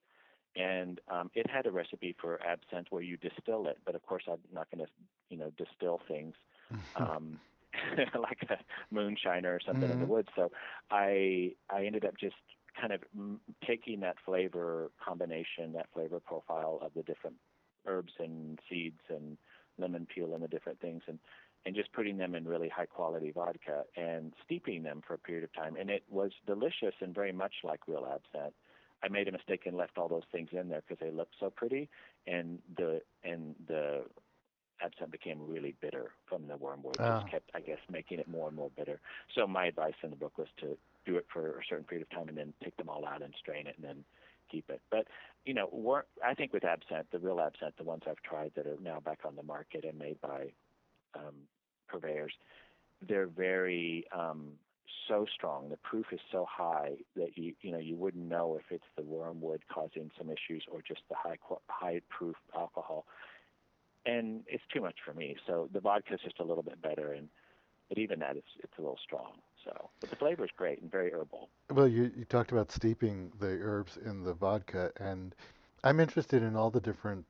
And 0.55 1.01
um, 1.11 1.31
it 1.35 1.49
had 1.49 1.67
a 1.67 1.71
recipe 1.71 2.15
for 2.21 2.39
absinthe 2.45 2.89
where 2.91 3.03
you 3.03 3.17
distill 3.17 3.67
it, 3.67 3.79
but 3.87 3.95
of 3.95 4.03
course 4.03 4.25
I'm 4.31 4.39
not 4.53 4.71
going 4.71 4.85
to, 4.85 4.93
you 5.31 5.39
know, 5.39 5.51
distill 5.57 6.01
things 6.07 6.35
um, 6.97 7.39
like 8.19 8.39
a 8.51 8.95
moonshiner 8.95 9.45
or 9.57 9.61
something 9.65 9.91
in 9.91 9.99
the 9.99 10.07
Mhm. 10.07 10.07
woods. 10.07 10.29
So 10.37 10.51
I 10.91 11.53
I 11.71 11.85
ended 11.85 12.05
up 12.05 12.15
just 12.19 12.37
kind 12.81 12.93
of 12.93 13.01
taking 13.67 14.01
that 14.01 14.17
flavor 14.25 14.91
combination, 15.03 15.73
that 15.75 15.87
flavor 15.93 16.21
profile 16.21 16.79
of 16.83 16.93
the 16.95 17.03
different 17.03 17.37
herbs 17.87 18.13
and 18.19 18.59
seeds 18.69 19.01
and 19.09 19.37
lemon 19.79 20.07
peel 20.07 20.35
and 20.35 20.43
the 20.43 20.49
different 20.49 20.81
things, 20.81 21.03
and 21.07 21.19
and 21.65 21.75
just 21.75 21.93
putting 21.93 22.17
them 22.19 22.35
in 22.35 22.45
really 22.45 22.69
high 22.69 22.87
quality 22.87 23.31
vodka 23.31 23.85
and 23.97 24.33
steeping 24.45 24.83
them 24.83 25.01
for 25.07 25.15
a 25.15 25.19
period 25.19 25.45
of 25.45 25.53
time. 25.53 25.77
And 25.77 25.91
it 25.91 26.03
was 26.09 26.33
delicious 26.47 26.95
and 27.01 27.15
very 27.15 27.33
much 27.33 27.55
like 27.65 27.87
real 27.89 28.07
absinthe. 28.07 28.55
I 29.03 29.09
made 29.09 29.29
a 29.29 29.33
mistake 29.33 29.67
and 29.67 29.77
left 29.77 29.99
all 29.99 30.09
those 30.09 30.25
things 30.33 30.51
in 30.53 30.69
there 30.69 30.83
because 30.87 30.99
they 31.01 31.11
looked 31.11 31.35
so 31.41 31.51
pretty, 31.51 31.89
and 32.27 32.59
the 32.77 33.01
and 33.23 33.55
the 33.67 34.05
absinthe 34.83 35.11
became 35.13 35.39
really 35.47 35.75
bitter 35.81 36.11
from 36.29 36.47
the 36.49 36.57
wormwood. 36.57 37.01
Ah. 37.01 37.21
Just 37.21 37.31
kept, 37.31 37.51
I 37.55 37.61
guess, 37.61 37.79
making 37.91 38.19
it 38.19 38.29
more 38.29 38.49
and 38.49 38.57
more 38.57 38.71
bitter. 38.77 39.01
So 39.35 39.47
my 39.47 39.67
advice 39.67 39.95
in 40.03 40.11
the 40.11 40.17
book 40.17 40.39
was 40.39 40.49
to 40.61 40.77
do 41.05 41.17
it 41.17 41.27
for 41.33 41.59
a 41.59 41.63
certain 41.69 41.85
period 41.85 42.07
of 42.11 42.17
time 42.17 42.29
and 42.29 42.37
then 42.37 42.53
take 42.63 42.77
them 42.77 42.89
all 42.89 43.07
out 43.07 43.23
and 43.23 43.35
strain 43.39 43.67
it 43.67 43.77
and 43.77 43.85
then 43.87 44.05
keep 44.51 44.69
it. 44.71 44.81
But 44.91 45.07
you 45.45 45.55
know, 45.55 45.69
wor- 45.73 46.07
I 46.25 46.35
think 46.35 46.53
with 46.53 46.65
absinthe, 46.65 47.07
the 47.11 47.19
real 47.19 47.41
absinthe, 47.41 47.77
the 47.77 47.85
ones 47.85 48.03
I've 48.07 48.23
tried 48.23 48.53
that 48.57 48.67
are 48.67 48.77
now 48.83 49.01
back 49.01 49.21
on 49.25 49.35
the 49.37 49.43
market 49.43 49.85
and 49.85 49.99
made 49.99 50.21
by 50.21 50.53
um, 51.15 51.35
purveyors, 51.89 52.33
they're 53.07 53.27
very 53.27 54.05
um, 54.17 54.53
so 55.09 55.27
strong. 55.35 55.69
The 55.69 55.77
proof 55.79 56.07
is 56.13 56.21
so 56.31 56.47
high 56.49 56.97
that 57.17 57.37
you 57.37 57.55
you 57.63 57.73
know 57.73 57.79
you 57.79 57.97
wouldn't 57.97 58.25
know 58.25 58.57
if 58.59 58.71
it's 58.71 58.85
the 58.97 59.03
wormwood 59.03 59.63
causing 59.73 60.11
some 60.17 60.29
issues 60.31 60.65
or 60.71 60.83
just 60.87 61.01
the 61.09 61.17
high 61.17 61.39
qu- 61.47 61.61
high 61.69 62.01
proof 62.09 62.37
alcohol. 62.57 63.07
And 64.05 64.43
it's 64.47 64.65
too 64.73 64.81
much 64.81 64.97
for 65.05 65.15
me. 65.15 65.37
So 65.47 65.69
the 65.73 65.81
vodka 65.81 66.15
is 66.15 66.21
just 66.25 66.41
a 66.41 66.45
little 66.45 66.63
bit 66.63 66.81
better, 66.83 67.13
and 67.13 67.29
but 67.89 67.99
even 67.99 68.19
that 68.21 68.37
it's 68.37 68.49
it's 68.59 68.73
a 68.79 68.81
little 68.81 68.99
strong. 69.03 69.33
So, 69.65 69.91
but 70.01 70.11
the 70.11 70.17
flavor 70.17 70.45
is 70.45 70.51
great 70.57 70.81
and 70.83 70.91
very 70.91 71.13
herbal. 71.13 71.49
Well, 71.71 71.87
you, 71.87 72.11
you 72.17 72.25
talked 72.25 72.51
about 72.51 72.73
steeping 72.73 73.31
the 73.39 73.59
herbs 73.61 73.97
in 74.05 74.25
the 74.25 74.35
vodka, 74.35 74.91
and 74.97 75.35
I'm 75.85 76.01
interested 76.01 76.43
in 76.43 76.57
all 76.57 76.71
the 76.71 76.81
different 76.81 77.25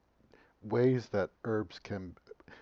ways 0.62 1.08
that 1.12 1.30
herbs 1.44 1.78
can, 1.78 2.14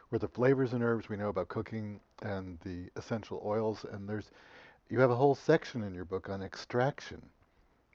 where 0.08 0.18
the 0.18 0.28
flavors 0.28 0.72
in 0.72 0.82
herbs 0.82 1.08
we 1.08 1.16
know 1.16 1.28
about 1.28 1.48
cooking 1.48 2.00
and 2.22 2.58
the 2.64 2.90
essential 2.96 3.40
oils, 3.44 3.84
and 3.92 4.08
there's, 4.08 4.30
you 4.88 4.98
have 4.98 5.10
a 5.10 5.16
whole 5.16 5.36
section 5.36 5.84
in 5.84 5.94
your 5.94 6.04
book 6.04 6.28
on 6.28 6.42
extraction. 6.42 7.22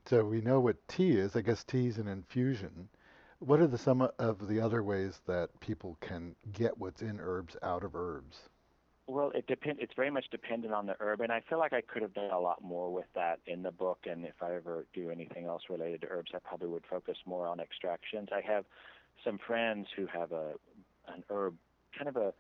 So 0.06 0.24
we 0.24 0.40
know 0.40 0.60
what 0.60 0.88
tea 0.88 1.18
is. 1.18 1.36
I 1.36 1.42
guess 1.42 1.64
tea 1.64 1.88
is 1.88 1.98
an 1.98 2.08
infusion. 2.08 2.88
What 3.46 3.60
are 3.60 3.68
the 3.68 3.78
some 3.78 4.02
of 4.02 4.48
the 4.48 4.60
other 4.60 4.82
ways 4.82 5.22
that 5.28 5.60
people 5.60 5.98
can 6.02 6.36
get 6.52 6.80
what's 6.80 7.04
in 7.04 7.20
herbs 7.22 7.56
out 7.62 7.84
of 7.84 7.96
herbs? 7.96 8.50
Well, 9.06 9.32
it 9.36 9.46
depend. 9.46 9.78
It's 9.80 9.94
very 9.96 10.10
much 10.10 10.26
dependent 10.32 10.74
on 10.74 10.88
the 10.88 10.96
herb, 11.00 11.22
and 11.22 11.32
I 11.32 11.42
feel 11.48 11.60
like 11.60 11.72
I 11.72 11.82
could 11.82 12.02
have 12.02 12.16
done 12.16 12.32
a 12.32 12.40
lot 12.40 12.64
more 12.64 12.92
with 12.92 13.06
that 13.14 13.40
in 13.46 13.62
the 13.62 13.72
book. 13.72 14.00
And 14.10 14.26
if 14.26 14.42
I 14.42 14.56
ever 14.56 14.88
do 14.96 15.12
anything 15.12 15.46
else 15.46 15.62
related 15.70 16.02
to 16.02 16.08
herbs, 16.10 16.32
I 16.34 16.40
probably 16.40 16.70
would 16.70 16.86
focus 16.90 17.18
more 17.28 17.48
on 17.48 17.60
extractions. 17.60 18.30
I 18.34 18.42
have 18.42 18.66
some 19.24 19.38
friends 19.38 19.90
who 19.96 20.08
have 20.08 20.32
a 20.32 20.54
an 21.08 21.24
herb, 21.30 21.56
kind 21.96 22.10
of 22.10 22.18
a 22.18 22.34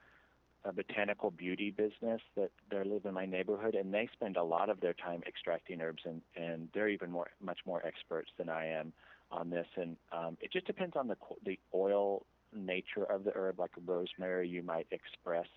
a 0.67 0.73
botanical 0.73 1.29
beauty 1.29 1.69
business 1.69 2.21
that 2.35 2.49
they 2.71 2.83
live 2.83 3.05
in 3.05 3.13
my 3.13 3.27
neighborhood, 3.27 3.75
and 3.75 3.93
they 3.93 4.09
spend 4.11 4.37
a 4.37 4.43
lot 4.43 4.71
of 4.71 4.81
their 4.81 4.93
time 4.93 5.21
extracting 5.27 5.81
herbs, 5.81 6.01
and 6.03 6.23
and 6.35 6.69
they're 6.73 6.89
even 6.89 7.11
more 7.11 7.27
much 7.39 7.59
more 7.63 7.85
experts 7.85 8.31
than 8.39 8.49
I 8.49 8.65
am 8.65 8.91
on 9.31 9.49
this. 9.49 9.67
And 9.75 9.97
um, 10.11 10.37
it 10.41 10.51
just 10.51 10.67
depends 10.67 10.95
on 10.95 11.07
the 11.07 11.17
the 11.45 11.59
oil 11.73 12.25
nature 12.53 13.03
of 13.03 13.23
the 13.23 13.31
herb. 13.35 13.59
Like 13.59 13.71
rosemary, 13.85 14.47
you 14.47 14.63
might 14.63 14.87
express 14.91 15.47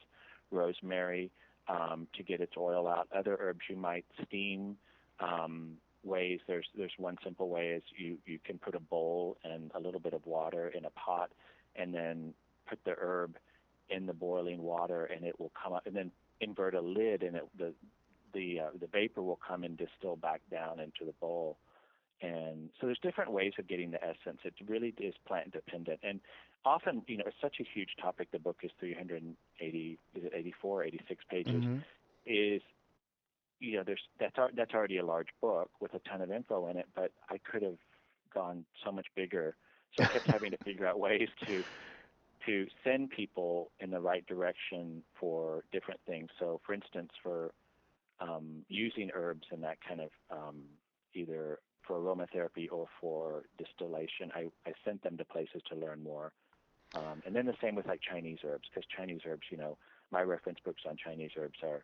rosemary 0.51 1.31
um, 1.69 2.07
to 2.17 2.23
get 2.23 2.41
its 2.41 2.55
oil 2.57 2.89
out. 2.89 3.09
Other 3.15 3.37
herbs 3.41 3.61
you 3.69 3.77
might 3.77 4.05
steam. 4.27 4.77
Um, 5.21 5.79
ways 6.05 6.41
there's 6.47 6.67
there's 6.77 6.93
one 6.97 7.17
simple 7.25 7.49
way 7.49 7.69
is 7.69 7.83
you 7.97 8.19
you 8.25 8.39
can 8.45 8.59
put 8.59 8.75
a 8.75 8.81
bowl 8.81 9.37
and 9.45 9.71
a 9.75 9.81
little 9.81 10.01
bit 10.01 10.13
of 10.15 10.25
water 10.27 10.69
in 10.69 10.85
a 10.85 10.91
pot 10.91 11.31
and 11.77 11.93
then 11.93 12.33
put 12.69 12.79
the 12.85 12.95
herb 12.99 13.37
in 13.91 14.07
the 14.07 14.13
boiling 14.13 14.63
water 14.63 15.05
and 15.07 15.25
it 15.25 15.39
will 15.41 15.53
come 15.61 15.73
up 15.73 15.87
and 15.87 15.97
then 15.97 16.11
invert 16.41 16.75
a 16.75 16.81
lid 16.81 17.23
and 17.23 17.37
it 17.37 17.43
the 17.59 17.73
the 18.33 18.61
uh, 18.61 18.71
the 18.81 18.87
vapor 18.87 19.23
will 19.23 19.39
come 19.47 19.65
and 19.65 19.77
distill 19.77 20.17
back 20.17 20.41
down 20.51 20.79
into 20.79 21.05
the 21.05 21.15
bowl 21.21 21.57
and 22.21 22.71
so 22.81 22.87
there's 22.87 22.99
different 23.03 23.31
ways 23.31 23.53
of 23.59 23.69
getting 23.69 23.91
the 23.91 24.03
essence 24.03 24.39
it 24.45 24.55
really 24.67 24.95
is 24.99 25.15
plant 25.27 25.53
dependent 25.53 25.99
and 26.03 26.21
often 26.65 27.03
you 27.07 27.17
know 27.17 27.25
it's 27.27 27.37
such 27.41 27.57
a 27.61 27.65
huge 27.75 27.91
topic 28.01 28.29
the 28.33 28.39
book 28.39 28.57
is 28.63 28.71
380 28.81 29.99
is 30.15 30.25
it 30.25 30.33
84 30.35 30.85
86 30.85 31.25
pages 31.31 31.53
mm-hmm. 31.53 31.79
is 32.27 32.63
you 33.61 33.77
know 33.77 33.83
there's 33.85 34.03
that's 34.19 34.37
that's 34.57 34.75
already 34.75 34.99
a 34.99 35.05
large 35.05 35.29
book 35.41 35.71
with 35.81 35.95
a 35.95 36.01
ton 36.09 36.21
of 36.21 36.31
info 36.31 36.69
in 36.69 36.77
it 36.77 36.87
but 36.95 37.13
i 37.31 37.39
could 37.39 37.63
have 37.63 37.79
gone 38.35 38.65
so 38.85 38.93
much 38.93 39.07
bigger 39.15 39.57
so 39.97 40.05
i 40.05 40.07
kept 40.07 40.27
having 40.31 40.51
to 40.51 40.59
figure 40.59 40.87
out 40.87 40.99
ways 40.99 41.29
to 41.47 41.63
to 42.49 42.67
send 42.83 43.11
people 43.11 43.71
in 43.81 43.91
the 43.91 44.01
right 44.01 44.27
direction 44.27 45.03
for 45.21 45.65
different 45.71 46.01
things. 46.07 46.29
So, 46.39 46.61
for 46.65 46.73
instance, 46.73 47.11
for 47.23 47.53
um, 48.21 48.65
using 48.69 49.11
herbs 49.15 49.47
and 49.51 49.63
that 49.63 49.79
kind 49.87 50.01
of 50.01 50.11
um, 50.31 50.63
either 51.15 51.59
for 51.89 51.99
aromatherapy 51.99 52.69
or 52.71 52.87
for 53.01 53.45
distillation, 53.57 54.31
I, 54.35 54.49
I 54.67 54.73
sent 54.85 55.03
them 55.03 55.17
to 55.17 55.25
places 55.25 55.63
to 55.71 55.75
learn 55.75 56.03
more. 56.03 56.33
Um, 56.95 57.23
and 57.27 57.35
then 57.35 57.47
the 57.47 57.57
same 57.61 57.75
with 57.75 57.87
like 57.87 58.01
Chinese 58.01 58.39
herbs, 58.45 58.69
because 58.73 58.87
Chinese 58.97 59.23
herbs, 59.27 59.43
you 59.51 59.57
know, 59.57 59.77
my 60.13 60.21
reference 60.21 60.59
books 60.65 60.83
on 60.89 60.97
Chinese 61.03 61.31
herbs 61.37 61.59
are 61.63 61.83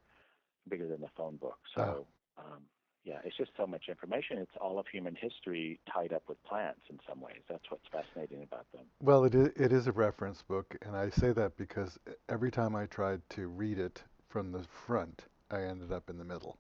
bigger 0.69 0.87
than 0.87 1.01
the 1.01 1.11
phone 1.17 1.37
book. 1.37 1.59
So, 1.75 2.07
oh. 2.39 2.43
um, 2.43 2.61
yeah, 3.05 3.19
it's 3.25 3.37
just 3.37 3.51
so 3.57 3.67
much 3.67 3.85
information. 3.89 4.39
It's 4.39 4.57
all 4.61 4.79
of 4.79 4.87
human 4.87 5.15
history 5.15 5.79
tied 5.93 6.13
up 6.15 6.23
with 6.29 6.43
plants 6.45 6.81
in 6.89 6.99
some 7.09 7.21
ways. 7.21 7.41
That's 7.51 7.65
what's 7.69 7.85
fascinating 7.93 8.43
about 8.43 8.67
them. 8.73 8.85
Well, 9.03 9.25
it 9.25 9.35
is, 9.35 9.49
it 9.57 9.73
is 9.73 9.87
a 9.87 9.93
reference 9.93 10.43
book, 10.43 10.75
and 10.83 10.97
I 10.97 11.11
say 11.11 11.33
that 11.33 11.57
because 11.59 11.99
every 12.31 12.51
time 12.51 12.75
I 12.75 12.87
tried 12.87 13.21
to 13.31 13.49
read 13.49 13.79
it 13.79 14.03
from 14.29 14.53
the 14.53 14.65
front, 14.87 15.25
I 15.51 15.63
ended 15.63 15.93
up 15.93 16.09
in 16.09 16.17
the 16.17 16.25
middle 16.25 16.57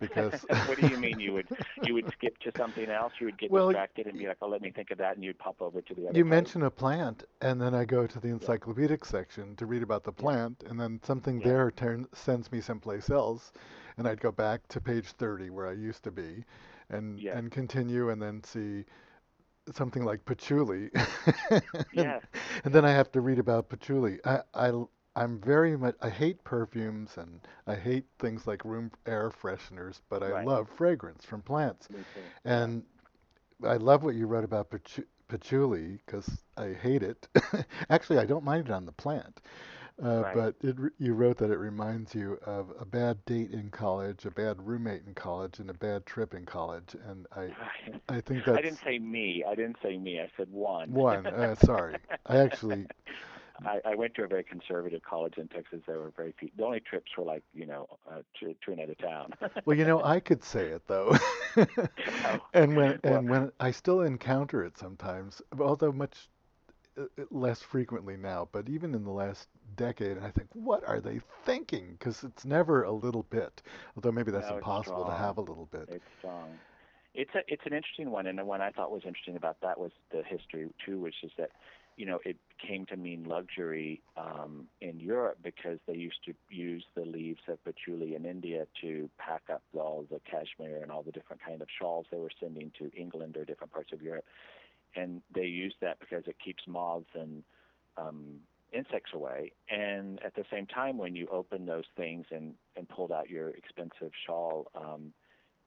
because 0.00 0.44
what 0.66 0.78
do 0.78 0.86
you 0.86 0.96
mean 0.96 1.18
you 1.18 1.32
would 1.32 1.48
you 1.82 1.94
would 1.94 2.10
skip 2.12 2.38
to 2.38 2.52
something 2.56 2.88
else 2.88 3.12
you 3.18 3.26
would 3.26 3.38
get 3.38 3.50
well, 3.50 3.68
distracted 3.68 4.06
and 4.06 4.18
be 4.18 4.26
like 4.26 4.36
oh 4.42 4.48
let 4.48 4.62
me 4.62 4.70
think 4.70 4.90
of 4.90 4.98
that 4.98 5.14
and 5.14 5.24
you'd 5.24 5.38
pop 5.38 5.60
over 5.60 5.80
to 5.80 5.94
the 5.94 6.08
other 6.08 6.16
you 6.16 6.24
mention 6.24 6.62
a 6.62 6.70
plant 6.70 7.24
and 7.40 7.60
then 7.60 7.74
i 7.74 7.84
go 7.84 8.06
to 8.06 8.20
the 8.20 8.28
encyclopedic 8.28 9.00
yeah. 9.04 9.10
section 9.10 9.56
to 9.56 9.66
read 9.66 9.82
about 9.82 10.04
the 10.04 10.12
plant 10.12 10.56
yeah. 10.62 10.70
and 10.70 10.80
then 10.80 11.00
something 11.02 11.40
yeah. 11.40 11.46
there 11.46 11.70
turn, 11.70 12.06
sends 12.12 12.50
me 12.52 12.60
someplace 12.60 13.10
else 13.10 13.52
and 13.96 14.06
i'd 14.06 14.20
go 14.20 14.32
back 14.32 14.66
to 14.68 14.80
page 14.80 15.06
30 15.06 15.50
where 15.50 15.66
i 15.66 15.72
used 15.72 16.04
to 16.04 16.10
be 16.10 16.44
and 16.90 17.18
and 17.20 17.50
continue 17.50 18.10
and 18.10 18.20
then 18.20 18.42
see 18.44 18.84
something 19.74 20.02
like 20.04 20.24
patchouli 20.24 20.88
yeah. 21.92 22.20
and 22.64 22.72
then 22.74 22.84
i 22.84 22.90
have 22.90 23.12
to 23.12 23.20
read 23.20 23.38
about 23.38 23.68
patchouli 23.68 24.18
i 24.24 24.40
i 24.54 24.72
I'm 25.18 25.40
very 25.40 25.76
much 25.76 25.96
I 26.00 26.10
hate 26.10 26.44
perfumes 26.44 27.16
and 27.16 27.40
I 27.66 27.74
hate 27.74 28.04
things 28.20 28.46
like 28.46 28.64
room 28.64 28.92
air 29.04 29.30
fresheners, 29.30 30.00
but 30.08 30.22
I 30.22 30.30
right. 30.30 30.46
love 30.46 30.68
fragrance 30.76 31.24
from 31.24 31.42
plants. 31.42 31.88
And 32.44 32.84
I 33.64 33.74
love 33.74 34.04
what 34.04 34.14
you 34.14 34.28
wrote 34.28 34.44
about 34.44 34.72
patchouli 35.28 35.98
because 36.06 36.30
I 36.56 36.72
hate 36.72 37.02
it. 37.02 37.26
Actually, 37.90 38.20
I 38.20 38.26
don't 38.26 38.44
mind 38.44 38.68
it 38.68 38.72
on 38.72 38.86
the 38.86 38.92
plant. 38.92 39.40
Uh, 40.00 40.22
right. 40.22 40.34
But 40.36 40.54
it, 40.60 40.76
you 40.98 41.14
wrote 41.14 41.38
that 41.38 41.50
it 41.50 41.58
reminds 41.58 42.14
you 42.14 42.38
of 42.46 42.72
a 42.78 42.84
bad 42.84 43.24
date 43.24 43.50
in 43.50 43.70
college, 43.70 44.24
a 44.24 44.30
bad 44.30 44.64
roommate 44.64 45.02
in 45.04 45.14
college, 45.14 45.58
and 45.58 45.68
a 45.68 45.74
bad 45.74 46.06
trip 46.06 46.34
in 46.34 46.46
college. 46.46 46.94
And 47.08 47.26
I, 47.34 47.48
I 48.08 48.20
think 48.20 48.44
that 48.44 48.54
I 48.54 48.62
didn't 48.62 48.78
say 48.84 49.00
me. 49.00 49.42
I 49.44 49.56
didn't 49.56 49.78
say 49.82 49.98
me. 49.98 50.20
I 50.20 50.30
said 50.36 50.52
one. 50.52 50.92
One. 50.92 51.26
Uh, 51.26 51.56
sorry. 51.56 51.96
I 52.26 52.36
actually 52.36 52.86
I, 53.64 53.80
I 53.84 53.94
went 53.94 54.14
to 54.14 54.24
a 54.24 54.26
very 54.26 54.44
conservative 54.44 55.02
college 55.02 55.34
in 55.36 55.48
Texas. 55.48 55.80
There 55.86 55.98
were 55.98 56.12
very 56.16 56.34
few. 56.38 56.50
The 56.56 56.64
only 56.64 56.80
trips 56.80 57.10
were 57.16 57.24
like 57.24 57.42
you 57.54 57.66
know 57.66 57.86
uh, 58.10 58.22
to 58.40 58.54
to 58.64 58.72
another 58.72 58.94
town. 58.94 59.32
well, 59.64 59.76
you 59.76 59.84
know, 59.84 60.02
I 60.02 60.20
could 60.20 60.44
say 60.44 60.66
it 60.66 60.86
though, 60.86 61.16
and 62.54 62.76
when 62.76 63.00
well, 63.02 63.16
and 63.16 63.28
when 63.28 63.52
I 63.58 63.70
still 63.70 64.02
encounter 64.02 64.64
it 64.64 64.78
sometimes, 64.78 65.42
although 65.58 65.92
much 65.92 66.28
uh, 66.96 67.02
uh, 67.02 67.24
less 67.30 67.60
frequently 67.60 68.16
now. 68.16 68.48
But 68.52 68.68
even 68.68 68.94
in 68.94 69.04
the 69.04 69.10
last 69.10 69.48
decade, 69.76 70.16
and 70.16 70.26
I 70.26 70.30
think, 70.30 70.48
what 70.52 70.86
are 70.86 71.00
they 71.00 71.20
thinking? 71.44 71.96
Because 71.98 72.22
it's 72.22 72.44
never 72.44 72.84
a 72.84 72.92
little 72.92 73.24
bit. 73.24 73.62
Although 73.96 74.12
maybe 74.12 74.30
that's 74.30 74.50
no, 74.50 74.56
impossible 74.56 75.04
to 75.04 75.12
have 75.12 75.38
a 75.38 75.42
little 75.42 75.68
bit. 75.70 75.88
It's 75.90 76.04
strong. 76.18 76.48
It's 77.14 77.34
a 77.34 77.40
it's 77.48 77.62
an 77.66 77.72
interesting 77.72 78.10
one, 78.10 78.26
and 78.26 78.38
the 78.38 78.44
one 78.44 78.60
I 78.60 78.70
thought 78.70 78.92
was 78.92 79.02
interesting 79.04 79.34
about 79.34 79.56
that 79.62 79.80
was 79.80 79.90
the 80.12 80.22
history 80.22 80.68
too, 80.86 81.00
which 81.00 81.16
is 81.24 81.32
that 81.38 81.50
you 81.98 82.06
know, 82.06 82.20
it 82.24 82.36
came 82.58 82.86
to 82.86 82.96
mean 82.96 83.24
luxury 83.24 84.02
um, 84.16 84.66
in 84.80 84.98
Europe 84.98 85.38
because 85.42 85.78
they 85.86 85.94
used 85.94 86.18
to 86.26 86.34
use 86.50 86.84
the 86.94 87.04
leaves 87.04 87.40
of 87.48 87.62
patchouli 87.64 88.14
in 88.14 88.24
India 88.24 88.66
to 88.80 89.08
pack 89.18 89.42
up 89.52 89.62
all 89.74 90.06
the 90.10 90.20
cashmere 90.30 90.82
and 90.82 90.90
all 90.90 91.02
the 91.02 91.12
different 91.12 91.42
kind 91.44 91.62
of 91.62 91.68
shawls 91.78 92.06
they 92.10 92.18
were 92.18 92.30
sending 92.40 92.70
to 92.78 92.90
England 92.96 93.36
or 93.36 93.44
different 93.44 93.72
parts 93.72 93.92
of 93.92 94.02
Europe. 94.02 94.24
And 94.96 95.22
they 95.34 95.44
used 95.44 95.76
that 95.80 95.98
because 96.00 96.24
it 96.26 96.36
keeps 96.44 96.62
moths 96.66 97.06
and 97.14 97.42
um, 97.96 98.40
insects 98.72 99.12
away. 99.14 99.52
And 99.70 100.22
at 100.24 100.34
the 100.34 100.44
same 100.50 100.66
time, 100.66 100.98
when 100.98 101.14
you 101.14 101.28
opened 101.30 101.68
those 101.68 101.84
things 101.96 102.26
and, 102.30 102.54
and 102.76 102.88
pulled 102.88 103.12
out 103.12 103.30
your 103.30 103.50
expensive 103.50 104.12
shawl, 104.26 104.70
um, 104.74 105.12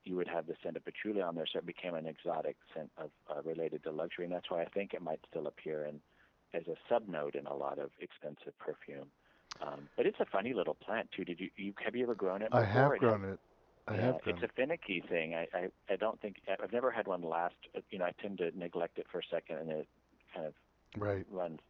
you 0.04 0.16
would 0.16 0.28
have 0.28 0.46
the 0.46 0.54
scent 0.62 0.76
of 0.76 0.84
patchouli 0.84 1.22
on 1.22 1.34
there, 1.34 1.46
so 1.52 1.58
it 1.58 1.66
became 1.66 1.94
an 1.94 2.06
exotic 2.06 2.56
scent 2.74 2.90
of 2.98 3.10
uh, 3.30 3.40
related 3.42 3.84
to 3.84 3.90
luxury, 3.90 4.24
and 4.24 4.34
that's 4.34 4.50
why 4.50 4.62
I 4.62 4.66
think 4.66 4.94
it 4.94 5.02
might 5.02 5.20
still 5.30 5.46
appear 5.46 5.84
in 5.84 6.00
as 6.54 6.62
a 6.68 6.92
subnote 6.92 7.34
in 7.34 7.46
a 7.46 7.54
lot 7.54 7.78
of 7.78 7.90
expensive 8.00 8.56
perfume. 8.58 9.06
Um, 9.60 9.88
but 9.96 10.06
it's 10.06 10.20
a 10.20 10.24
funny 10.24 10.54
little 10.54 10.74
plant 10.74 11.10
too. 11.14 11.24
Did 11.24 11.40
you, 11.40 11.50
you 11.56 11.74
have 11.84 11.94
you 11.94 12.04
ever 12.04 12.14
grown 12.14 12.42
it? 12.42 12.50
Before? 12.50 12.60
I 12.60 12.64
have 12.64 12.98
grown 12.98 13.24
it. 13.24 13.38
I 13.86 13.94
yeah, 13.94 14.00
have 14.00 14.22
grown 14.22 14.36
it's 14.36 14.44
a 14.44 14.48
finicky 14.48 15.02
thing. 15.08 15.34
I, 15.34 15.46
I 15.54 15.68
I 15.90 15.96
don't 15.96 16.20
think 16.20 16.36
I've 16.62 16.72
never 16.72 16.90
had 16.90 17.06
one 17.06 17.22
last. 17.22 17.54
You 17.90 17.98
know, 17.98 18.06
I 18.06 18.12
tend 18.20 18.38
to 18.38 18.50
neglect 18.58 18.98
it 18.98 19.06
for 19.10 19.18
a 19.18 19.22
second 19.30 19.58
and 19.58 19.70
it 19.70 19.88
kind 20.34 20.46
of 20.46 20.54
right 20.96 21.26
runs, 21.30 21.60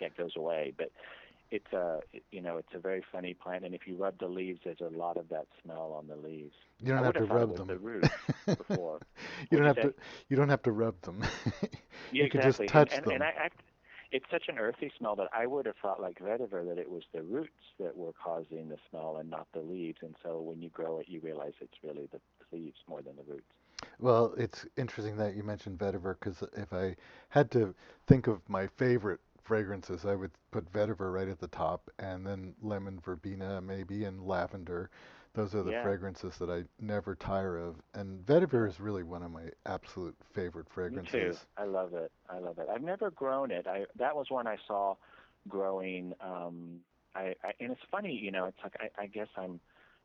yeah, 0.00 0.08
goes 0.16 0.36
away. 0.36 0.72
But 0.76 0.90
it's 1.50 1.72
a 1.72 2.00
you 2.30 2.40
know 2.40 2.56
it's 2.56 2.74
a 2.74 2.78
very 2.78 3.02
funny 3.12 3.34
plant, 3.34 3.64
and 3.64 3.74
if 3.74 3.86
you 3.86 3.96
rub 3.96 4.18
the 4.18 4.26
leaves, 4.26 4.60
there's 4.64 4.80
a 4.80 4.96
lot 4.96 5.16
of 5.16 5.28
that 5.28 5.46
smell 5.62 5.94
on 5.96 6.06
the 6.06 6.16
leaves. 6.16 6.54
You 6.80 6.88
don't 6.88 6.98
I 6.98 7.04
have 7.06 7.14
to 7.14 7.24
rub 7.24 7.56
them. 7.56 7.66
The 7.66 7.78
roots 7.78 8.08
before. 8.46 9.00
you 9.50 9.58
don't 9.58 9.66
have 9.66 9.80
to. 9.80 9.94
You 10.28 10.36
don't 10.36 10.48
have 10.48 10.62
to 10.62 10.72
rub 10.72 11.00
them. 11.02 11.22
yeah, 11.22 11.68
you 12.12 12.24
exactly. 12.24 12.28
can 12.28 12.42
just 12.42 12.66
touch 12.72 12.92
and, 12.92 12.98
and, 12.98 13.06
them. 13.06 13.12
And 13.14 13.22
I, 13.22 13.44
I, 13.44 13.48
it's 14.14 14.26
such 14.30 14.44
an 14.46 14.58
earthy 14.58 14.92
smell 14.96 15.16
that 15.16 15.28
I 15.32 15.44
would 15.44 15.66
have 15.66 15.74
thought, 15.82 16.00
like 16.00 16.20
vetiver, 16.20 16.64
that 16.68 16.78
it 16.78 16.88
was 16.88 17.02
the 17.12 17.22
roots 17.22 17.50
that 17.80 17.96
were 17.96 18.12
causing 18.12 18.68
the 18.68 18.76
smell 18.88 19.16
and 19.18 19.28
not 19.28 19.48
the 19.52 19.58
leaves. 19.58 19.98
And 20.02 20.14
so 20.22 20.40
when 20.40 20.62
you 20.62 20.68
grow 20.68 21.00
it, 21.00 21.08
you 21.08 21.18
realize 21.20 21.54
it's 21.60 21.82
really 21.82 22.08
the 22.12 22.20
leaves 22.52 22.76
more 22.88 23.02
than 23.02 23.16
the 23.16 23.24
roots. 23.24 23.42
Well, 23.98 24.32
it's 24.38 24.66
interesting 24.76 25.16
that 25.16 25.34
you 25.34 25.42
mentioned 25.42 25.80
vetiver 25.80 26.16
because 26.16 26.44
if 26.56 26.72
I 26.72 26.94
had 27.30 27.50
to 27.50 27.74
think 28.06 28.28
of 28.28 28.48
my 28.48 28.68
favorite 28.68 29.18
fragrances, 29.44 30.04
I 30.06 30.14
would 30.16 30.32
put 30.50 30.72
vetiver 30.72 31.12
right 31.12 31.28
at 31.28 31.38
the 31.40 31.48
top, 31.48 31.90
and 31.98 32.26
then 32.26 32.54
lemon 32.62 33.00
verbena 33.00 33.60
maybe, 33.60 34.04
and 34.04 34.26
lavender. 34.26 34.90
Those 35.34 35.54
are 35.54 35.62
the 35.62 35.72
Yeah. 35.72 35.84
fragrances 35.84 36.38
that 36.38 36.50
I 36.50 36.64
never 36.80 37.14
tire 37.14 37.56
of. 37.58 37.82
And 37.94 38.24
vetiver 38.26 38.68
is 38.68 38.80
really 38.80 39.02
one 39.04 39.22
of 39.22 39.30
my 39.32 39.50
absolute 39.66 40.16
favorite 40.32 40.68
fragrances. 40.68 40.90
Me 40.90 41.00
too. 41.10 41.38
I 41.56 41.64
love 41.64 41.94
it. 41.94 42.12
I 42.28 42.38
love 42.38 42.58
it. 42.58 42.68
I've 42.70 42.82
never 42.82 43.10
grown 43.10 43.50
it. 43.50 43.66
I 43.66 43.84
that 43.96 44.16
was 44.16 44.30
one 44.30 44.46
I 44.46 44.56
saw 44.66 44.96
growing. 45.48 46.14
Um, 46.20 46.80
I, 47.14 47.34
I 47.42 47.52
and 47.60 47.72
it's 47.72 47.80
funny, 47.90 48.12
you 48.12 48.30
know. 48.30 48.46
It's 48.46 48.58
like 48.62 48.74
I, 48.80 49.02
I 49.02 49.06
guess 49.06 49.28
I'm, 49.36 49.60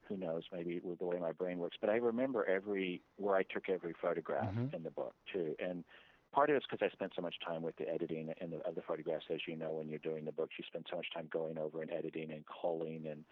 who 0.08 0.18
knows, 0.18 0.44
maybe 0.52 0.80
with 0.84 1.00
the 1.00 1.06
way 1.06 1.18
my 1.20 1.34
brain 1.34 1.60
works. 1.60 1.78
But 1.82 1.90
I 1.90 1.98
remember 1.98 2.46
every 2.46 3.02
where 3.18 3.36
I 3.36 3.44
took 3.44 3.70
every 3.70 3.94
photograph 4.02 4.54
Mhm. 4.54 4.74
in 4.74 4.84
the 4.84 4.92
book 4.92 5.16
too. 5.34 5.56
And 5.60 5.84
part 6.32 6.50
of 6.50 6.56
it's 6.56 6.66
because 6.70 6.86
I 6.86 6.94
spent 6.94 7.14
so 7.16 7.22
much 7.22 7.36
time 7.46 7.62
with 7.62 7.76
the 7.78 7.90
editing 7.90 8.34
and 8.40 8.54
the, 8.54 8.58
of 8.68 8.76
the 8.76 8.82
photographs. 8.82 9.26
As 9.34 9.40
you 9.48 9.56
know, 9.56 9.72
when 9.72 9.90
you're 9.90 10.00
doing 10.00 10.26
the 10.26 10.32
books, 10.32 10.56
you 10.58 10.64
spend 10.68 10.86
so 10.90 10.98
much 10.98 11.08
time 11.14 11.28
going 11.32 11.58
over 11.58 11.82
and 11.82 11.92
editing 11.92 12.32
and 12.32 12.44
culling 12.62 13.08
and 13.10 13.24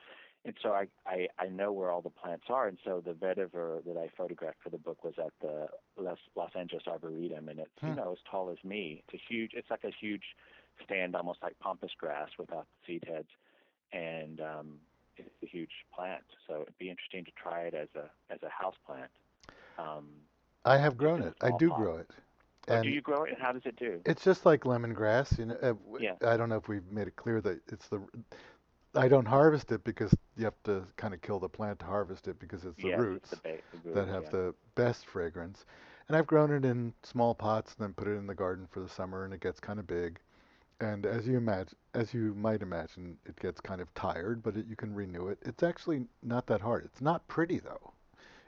and 0.46 0.56
so 0.64 0.70
I, 0.70 0.88
I 1.06 1.28
I 1.38 1.48
know 1.50 1.74
where 1.74 1.92
all 1.92 2.02
the 2.02 2.10
plants 2.10 2.46
are, 2.50 2.68
and 2.68 2.78
so 2.86 3.02
the 3.06 3.12
vetiver 3.12 3.84
that 3.86 3.98
I 3.98 4.10
photographed 4.16 4.60
for 4.64 4.70
the 4.70 4.78
book 4.78 5.04
was 5.04 5.16
at 5.18 5.34
the 5.42 5.68
Los, 5.98 6.20
Los 6.36 6.52
Angeles 6.56 6.84
Arboretum, 6.88 7.50
and 7.50 7.60
it's 7.60 7.70
you 7.84 7.92
Hmm. 7.92 7.98
know 7.98 8.14
as 8.14 8.20
tall 8.30 8.50
as 8.50 8.64
me. 8.64 9.04
It's 9.08 9.22
a 9.22 9.34
huge, 9.34 9.52
it's 9.54 9.70
like 9.70 9.84
a 9.84 9.92
huge 10.00 10.24
stand, 10.84 11.16
almost 11.16 11.40
like 11.44 11.60
pampas 11.60 11.92
grass 11.98 12.30
without 12.40 12.66
the 12.66 12.94
seed 12.94 13.04
heads, 13.08 13.28
and 13.92 14.40
um, 14.40 14.74
it's 15.18 15.30
a 15.44 15.48
huge 15.48 15.72
plant. 15.94 16.24
So 16.48 16.62
it'd 16.62 16.78
be 16.78 16.90
interesting 16.90 17.26
to 17.26 17.32
try 17.32 17.64
it 17.64 17.74
as 17.74 17.90
a 17.96 18.10
as 18.34 18.40
a 18.44 18.50
house 18.50 18.76
plant. 18.86 19.12
Um, 19.78 20.06
I 20.66 20.78
have 20.78 20.98
grown 20.98 21.22
it. 21.24 21.36
I 21.42 21.52
do 21.52 21.70
grow 21.72 21.98
it. 21.98 22.12
And 22.68 22.84
do 22.84 22.90
you 22.90 23.02
grow 23.02 23.24
it, 23.24 23.32
and 23.32 23.42
how 23.42 23.52
does 23.52 23.66
it 23.66 23.76
do? 23.78 24.02
it's 24.06 24.24
just 24.24 24.46
like 24.46 24.62
lemongrass, 24.62 25.38
you 25.38 25.46
know. 25.46 25.58
Uh, 25.62 25.74
Yeah. 26.00 26.16
I 26.26 26.38
don't 26.38 26.50
know 26.50 26.58
if 26.58 26.68
we've 26.68 26.90
made 26.92 27.08
it 27.08 27.16
clear 27.16 27.42
that 27.42 27.60
it's 27.72 27.88
the 27.88 28.02
I 28.96 29.08
don't 29.08 29.28
harvest 29.28 29.72
it 29.72 29.84
because 29.84 30.14
you 30.38 30.46
have 30.46 30.62
to 30.64 30.84
kind 30.96 31.14
of 31.14 31.22
kill 31.22 31.40
the 31.40 31.50
plant 31.50 31.80
to 31.80 31.86
harvest 31.86 32.28
it 32.28 32.40
because 32.40 32.66
it's 32.66 32.82
the 32.82 32.90
yes, 32.90 33.00
roots. 33.00 33.32
it's 33.34 33.42
the, 33.42 33.50
ba- 33.50 33.62
the 33.84 33.92
that 33.92 34.08
have 34.08 34.24
yeah. 34.24 34.30
the 34.32 34.56
best 34.76 35.06
fragrance. 35.06 35.66
And 36.08 36.16
I've 36.18 36.28
grown 36.28 36.52
it 36.52 36.66
in 36.66 36.94
small 37.04 37.36
pots 37.36 37.76
and 37.78 37.86
then 37.86 37.94
put 37.94 38.08
it 38.08 38.16
in 38.18 38.28
the 38.28 38.34
garden 38.36 38.68
for 38.72 38.80
the 38.80 38.90
summer 38.90 39.26
and 39.26 39.34
it 39.34 39.42
gets 39.42 39.60
kind 39.60 39.80
of 39.80 39.88
big. 39.88 40.20
And 40.80 41.06
as 41.06 41.28
you 41.28 41.38
imagine, 41.38 41.76
as 41.96 42.14
you 42.14 42.34
might 42.36 42.62
imagine, 42.62 43.18
it 43.26 43.40
gets 43.40 43.60
kind 43.60 43.82
of 43.82 43.94
tired, 43.94 44.42
but 44.44 44.56
it, 44.56 44.68
you 44.68 44.76
can 44.76 44.94
renew 44.94 45.28
it. 45.28 45.40
It's 45.42 45.64
actually 45.64 46.06
not 46.24 46.48
that 46.48 46.62
hard. 46.62 46.86
It's 46.86 47.02
not 47.02 47.28
pretty 47.28 47.60
though 47.60 47.94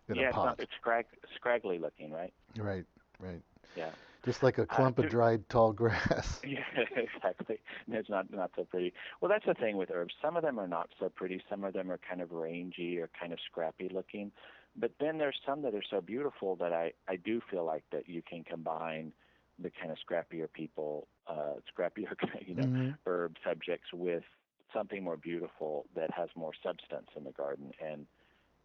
in 0.08 0.16
yeah, 0.16 0.26
a 0.26 0.28
it's, 0.28 0.36
not, 0.38 0.60
it's 0.60 0.72
scrag, 0.80 1.06
scraggly 1.36 1.80
looking, 1.80 2.12
right? 2.12 2.34
Right, 2.58 2.86
right. 3.20 3.42
Yeah. 3.76 3.92
Just 4.24 4.44
like 4.44 4.58
a 4.58 4.66
clump 4.66 5.00
of 5.00 5.08
dried 5.08 5.48
tall 5.50 5.72
grass. 5.74 6.44
Yeah, 6.46 6.64
exactly. 6.96 7.60
And 7.88 7.96
It's 7.96 8.10
not 8.10 8.32
not 8.32 8.52
so 8.56 8.64
pretty. 8.66 8.94
Well, 9.22 9.30
that's 9.30 9.46
the 9.46 9.54
thing 9.56 9.78
with 9.78 9.92
herbs. 9.92 10.14
Some 10.22 10.36
of 10.38 10.44
them 10.44 10.60
are 10.60 10.68
not 10.68 10.90
so 11.00 11.10
pretty. 11.10 11.42
Some 11.50 11.64
of 11.64 11.74
them 11.74 11.92
are 11.92 12.00
kind 12.00 12.22
of 12.22 12.32
rangy 12.32 12.98
or 13.00 13.10
kind 13.20 13.34
of 13.34 13.40
scrappy 13.46 13.90
looking. 13.92 14.32
But 14.76 14.92
then 15.00 15.18
there's 15.18 15.38
some 15.46 15.62
that 15.64 15.74
are 15.76 15.84
so 15.90 16.02
beautiful 16.02 16.56
that 16.58 16.74
I 16.74 16.94
I 17.08 17.18
do 17.18 17.42
feel 17.50 17.66
like 17.66 17.84
that 17.92 18.08
you 18.08 18.22
can 18.22 18.44
combine 18.44 19.14
the 19.60 19.72
kind 19.72 19.92
of 19.92 19.98
scrappier 19.98 20.52
people, 20.54 21.08
uh, 21.28 21.56
scrappier 21.72 22.14
you 22.46 22.56
know 22.56 22.70
Mhm. 22.70 22.98
herb 23.06 23.36
subjects 23.46 23.90
with 23.94 24.24
something 24.74 25.04
more 25.04 25.18
beautiful 25.18 25.86
that 25.96 26.10
has 26.12 26.30
more 26.36 26.52
substance 26.64 27.08
in 27.16 27.24
the 27.24 27.32
garden 27.32 27.72
and 27.84 28.06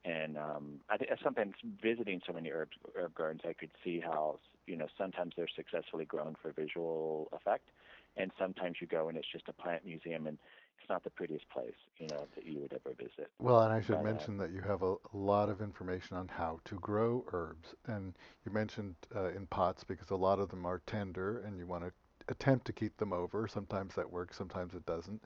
and 0.05 0.37
um, 0.39 0.81
I 0.91 0.97
think 0.97 1.11
sometimes 1.23 1.55
visiting 1.83 2.21
so 2.27 2.33
many 2.33 2.51
herb 2.51 2.69
herb 2.97 3.15
gardens, 3.15 3.43
I 3.45 3.53
could 3.55 3.71
see 3.85 4.01
how 4.01 4.39
you 4.67 4.77
know 4.77 4.87
sometimes 4.97 5.35
they're 5.37 5.49
successfully 5.55 6.05
grown 6.05 6.37
for 6.41 6.53
visual 6.53 7.29
effect, 7.33 7.69
and 8.17 8.31
sometimes 8.39 8.77
you 8.81 8.87
go 8.87 9.09
and 9.09 9.17
it's 9.19 9.31
just 9.31 9.49
a 9.49 9.53
plant 9.53 9.85
museum 9.85 10.27
and 10.27 10.39
it's 10.81 10.89
not 10.89 11.05
the 11.05 11.11
prettiest 11.11 11.49
place 11.51 11.75
you 11.99 12.09
know 12.09 12.27
that 12.35 12.47
you 12.47 12.61
would 12.61 12.73
ever 12.73 12.95
visit. 12.97 13.31
Well, 13.39 13.61
and 13.63 13.73
I 13.73 13.81
should 13.81 14.01
But, 14.01 14.01
uh, 14.01 14.03
mention 14.03 14.37
that 14.39 14.51
you 14.53 14.61
have 14.63 14.83
a, 14.83 14.95
a 14.95 15.17
lot 15.17 15.49
of 15.49 15.61
information 15.61 16.17
on 16.17 16.29
how 16.29 16.61
to 16.65 16.77
grow 16.77 17.25
herbs. 17.33 17.75
And 17.87 18.15
you 18.45 18.53
mentioned 18.53 18.97
uh, 19.15 19.31
in 19.31 19.47
pots 19.47 19.85
because 19.85 20.11
a 20.11 20.17
lot 20.17 20.39
of 20.41 20.49
them 20.49 20.65
are 20.67 20.81
tender 20.87 21.39
and 21.41 21.59
you 21.59 21.67
want 21.67 21.85
to 21.85 21.93
attempt 22.29 22.67
to 22.67 22.73
keep 22.73 22.97
them 22.97 23.13
over. 23.13 23.47
Sometimes 23.49 23.95
that 23.95 24.11
works, 24.11 24.37
sometimes 24.37 24.75
it 24.75 24.87
doesn't. 24.87 25.23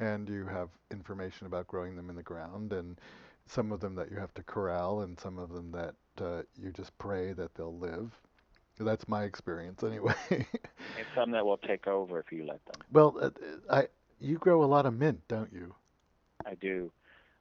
And 0.00 0.28
you 0.28 0.46
have 0.46 0.70
information 0.90 1.46
about 1.46 1.68
growing 1.68 1.96
them 1.96 2.10
in 2.10 2.16
the 2.16 2.22
ground 2.22 2.72
and 2.72 3.00
some 3.46 3.72
of 3.72 3.80
them 3.80 3.94
that 3.96 4.10
you 4.10 4.16
have 4.18 4.34
to 4.34 4.42
corral 4.42 5.00
and 5.02 5.18
some 5.18 5.38
of 5.38 5.50
them 5.52 5.70
that 5.72 5.94
uh, 6.20 6.42
you 6.56 6.72
just 6.72 6.96
pray 6.98 7.32
that 7.32 7.54
they'll 7.54 7.76
live. 7.78 8.12
That's 8.78 9.08
my 9.08 9.24
experience 9.24 9.82
anyway. 9.82 10.14
And 10.96 11.06
some 11.16 11.32
that 11.32 11.44
will 11.44 11.56
take 11.56 11.88
over 11.88 12.20
if 12.20 12.30
you 12.30 12.46
let 12.46 12.64
them. 12.66 12.80
well, 12.92 13.16
uh, 13.20 13.30
I 13.68 13.88
you 14.20 14.38
grow 14.38 14.62
a 14.62 14.66
lot 14.66 14.86
of 14.86 14.94
mint, 14.94 15.20
don't 15.28 15.52
you? 15.52 15.74
I 16.46 16.54
do. 16.54 16.92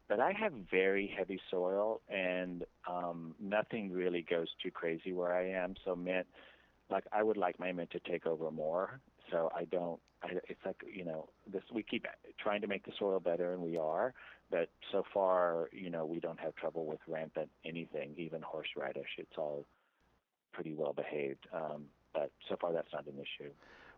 But 0.09 0.19
I 0.19 0.31
have 0.33 0.53
very 0.71 1.13
heavy 1.15 1.39
soil 1.51 2.01
and 2.09 2.65
um 2.89 3.35
nothing 3.39 3.91
really 3.91 4.25
goes 4.27 4.47
too 4.61 4.71
crazy 4.71 5.13
where 5.13 5.33
I 5.33 5.49
am. 5.49 5.75
So 5.85 5.95
mint 5.95 6.27
like 6.89 7.05
I 7.11 7.23
would 7.23 7.37
like 7.37 7.59
my 7.59 7.71
mint 7.71 7.91
to 7.91 7.99
take 7.99 8.25
over 8.25 8.49
more. 8.51 8.99
So 9.31 9.51
I 9.55 9.65
don't 9.65 9.99
I, 10.23 10.33
it's 10.47 10.59
like, 10.65 10.77
you 10.91 11.03
know, 11.05 11.29
this 11.51 11.63
we 11.73 11.83
keep 11.83 12.05
trying 12.39 12.61
to 12.61 12.67
make 12.67 12.85
the 12.85 12.93
soil 12.97 13.19
better 13.19 13.53
and 13.53 13.61
we 13.61 13.77
are, 13.77 14.13
but 14.49 14.69
so 14.91 15.03
far, 15.13 15.69
you 15.71 15.89
know, 15.89 16.05
we 16.05 16.19
don't 16.19 16.39
have 16.39 16.55
trouble 16.55 16.85
with 16.85 16.99
rampant 17.07 17.49
anything, 17.65 18.13
even 18.17 18.41
horseradish. 18.41 19.09
It's 19.17 19.37
all 19.37 19.65
pretty 20.53 20.75
well 20.75 20.93
behaved. 20.93 21.47
Um 21.53 21.87
but 22.13 22.31
so 22.49 22.57
far 22.61 22.73
that's 22.73 22.93
not 22.93 23.07
an 23.07 23.19
issue. 23.19 23.51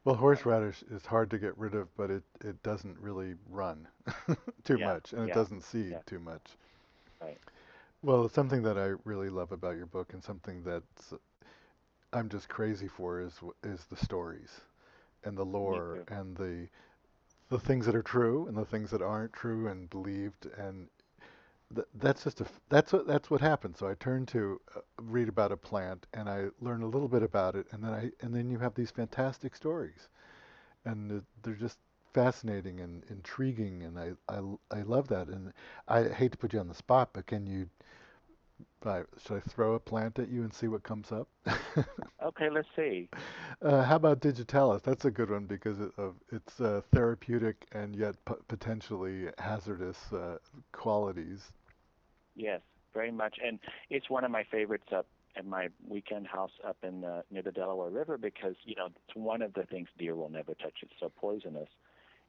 Well, 0.06 0.16
horseradish 0.16 0.84
is 0.84 1.06
hard 1.08 1.30
to 1.32 1.38
get 1.40 1.58
rid 1.58 1.76
of, 1.76 1.96
but 1.98 2.10
it, 2.10 2.24
it 2.42 2.64
doesn't 2.64 3.00
really 3.00 3.36
run 3.50 3.88
too 4.64 4.78
Yeah, 4.78 4.80
much, 4.80 5.14
and 5.14 5.22
it 5.24 5.32
doesn't 5.32 5.62
seed 5.62 5.98
yeah. 5.98 6.02
too 6.06 6.20
much. 6.20 6.58
Right. 7.22 7.40
Well, 8.02 8.30
something 8.30 8.62
that 8.64 8.78
I 8.78 8.96
really 9.04 9.30
love 9.30 9.52
about 9.52 9.76
your 9.78 9.86
book, 9.86 10.14
and 10.14 10.24
something 10.24 10.64
that 10.64 10.84
I'm 12.14 12.30
just 12.30 12.50
crazy 12.50 12.88
for, 12.88 13.20
is 13.22 13.42
is 13.64 13.86
the 13.86 13.96
stories, 13.96 14.62
and 15.24 15.38
the 15.38 15.46
lore, 15.46 16.02
and 16.08 16.36
the 16.38 16.70
the 17.50 17.60
things 17.60 17.86
that 17.86 17.96
are 17.96 18.02
true, 18.04 18.48
and 18.48 18.58
the 18.58 18.66
things 18.66 18.92
that 18.92 19.02
aren't 19.02 19.34
true 19.34 19.68
and 19.68 19.90
believed, 19.90 20.46
and 20.46 20.90
th- 21.74 21.88
that's 21.96 22.24
just 22.24 22.42
a 22.42 22.46
that's 22.70 22.94
what 22.94 23.08
that's 23.08 23.30
what 23.30 23.42
happens. 23.42 23.80
So 23.80 23.88
I 23.88 23.96
turn 23.96 24.26
to 24.28 24.60
uh, 24.76 24.82
read 25.02 25.30
about 25.30 25.52
a 25.52 25.58
plant, 25.58 26.08
and 26.14 26.30
I 26.30 26.48
learn 26.62 26.82
a 26.84 26.88
little 26.88 27.08
bit 27.08 27.24
about 27.24 27.56
it, 27.56 27.68
and 27.72 27.84
then 27.84 27.92
I 27.94 28.12
and 28.22 28.34
then 28.34 28.50
you 28.50 28.60
have 28.60 28.76
these 28.76 28.92
fantastic 28.92 29.56
stories, 29.56 30.10
and 30.86 31.24
they're 31.44 31.56
just 31.56 31.80
fascinating 32.14 32.80
and 32.82 33.04
intriguing, 33.10 33.84
and 33.84 34.00
I 34.00 34.14
I, 34.30 34.42
I 34.72 34.82
love 34.84 35.08
that. 35.10 35.28
And 35.30 35.54
I 35.88 36.04
hate 36.06 36.32
to 36.34 36.38
put 36.38 36.54
you 36.54 36.60
on 36.60 36.68
the 36.68 36.76
spot, 36.76 37.12
but 37.14 37.28
can 37.28 37.48
you? 37.48 37.70
Should 38.86 39.38
I 39.38 39.40
throw 39.50 39.74
a 39.76 39.80
plant 39.80 40.20
at 40.20 40.30
you 40.30 40.44
and 40.44 40.54
see 40.54 40.68
what 40.68 40.84
comes 40.84 41.12
up? 41.12 41.28
Okay, 42.24 42.50
let's 42.50 42.68
see. 42.76 43.10
uh, 43.62 43.84
how 43.84 43.96
about 43.96 44.20
digitalis? 44.20 44.82
That's 44.82 45.06
a 45.06 45.12
good 45.12 45.30
one 45.30 45.46
because 45.46 45.80
it, 45.80 45.92
of 45.98 46.16
its 46.32 46.60
uh, 46.60 46.82
therapeutic 46.94 47.66
and 47.72 47.96
yet 47.96 48.16
p- 48.26 48.36
potentially 48.48 49.28
hazardous 49.40 50.12
uh, 50.14 50.38
qualities. 50.72 51.52
Yes, 52.36 52.62
very 52.94 53.12
much, 53.12 53.38
and 53.44 53.60
it's 53.90 54.10
one 54.10 54.24
of 54.24 54.32
my 54.32 54.44
favorites 54.52 54.88
up 54.96 55.08
at 55.38 55.46
my 55.46 55.70
weekend 55.88 56.28
house 56.28 56.52
up 56.66 56.78
in 56.84 57.02
the, 57.02 57.24
near 57.32 57.42
the 57.42 57.52
Delaware 57.52 57.90
River 57.90 58.18
because 58.18 58.56
you 58.64 58.76
know 58.76 58.88
it's 58.88 59.16
one 59.16 59.42
of 59.42 59.54
the 59.54 59.64
things 59.64 59.88
deer 59.98 60.16
will 60.16 60.30
never 60.30 60.54
touch. 60.56 60.74
It's 60.82 60.94
so 61.00 61.10
poisonous, 61.16 61.70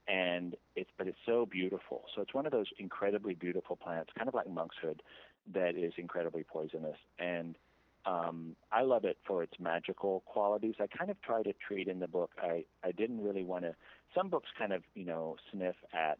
and 0.08 0.56
it's 0.76 0.90
but 0.98 1.06
it's 1.08 1.18
so 1.26 1.46
beautiful. 1.46 2.04
So 2.14 2.22
it's 2.22 2.34
one 2.34 2.46
of 2.46 2.52
those 2.52 2.66
incredibly 2.78 3.34
beautiful 3.34 3.76
plants, 3.76 4.12
kind 4.16 4.28
of 4.28 4.34
like 4.34 4.48
monkshood, 4.48 5.02
that 5.52 5.76
is 5.76 5.92
incredibly 5.96 6.44
poisonous. 6.44 6.96
And 7.18 7.56
um, 8.04 8.56
I 8.70 8.82
love 8.82 9.04
it 9.04 9.18
for 9.26 9.42
its 9.42 9.54
magical 9.58 10.22
qualities. 10.26 10.74
I 10.78 10.86
kind 10.86 11.10
of 11.10 11.20
try 11.22 11.42
to 11.42 11.52
treat 11.66 11.88
in 11.88 11.98
the 11.98 12.08
book. 12.08 12.30
I 12.40 12.64
I 12.84 12.92
didn't 12.92 13.22
really 13.22 13.44
want 13.44 13.64
to. 13.64 13.74
Some 14.14 14.28
books 14.28 14.48
kind 14.58 14.72
of 14.72 14.82
you 14.94 15.04
know 15.04 15.36
sniff 15.50 15.76
at 15.92 16.18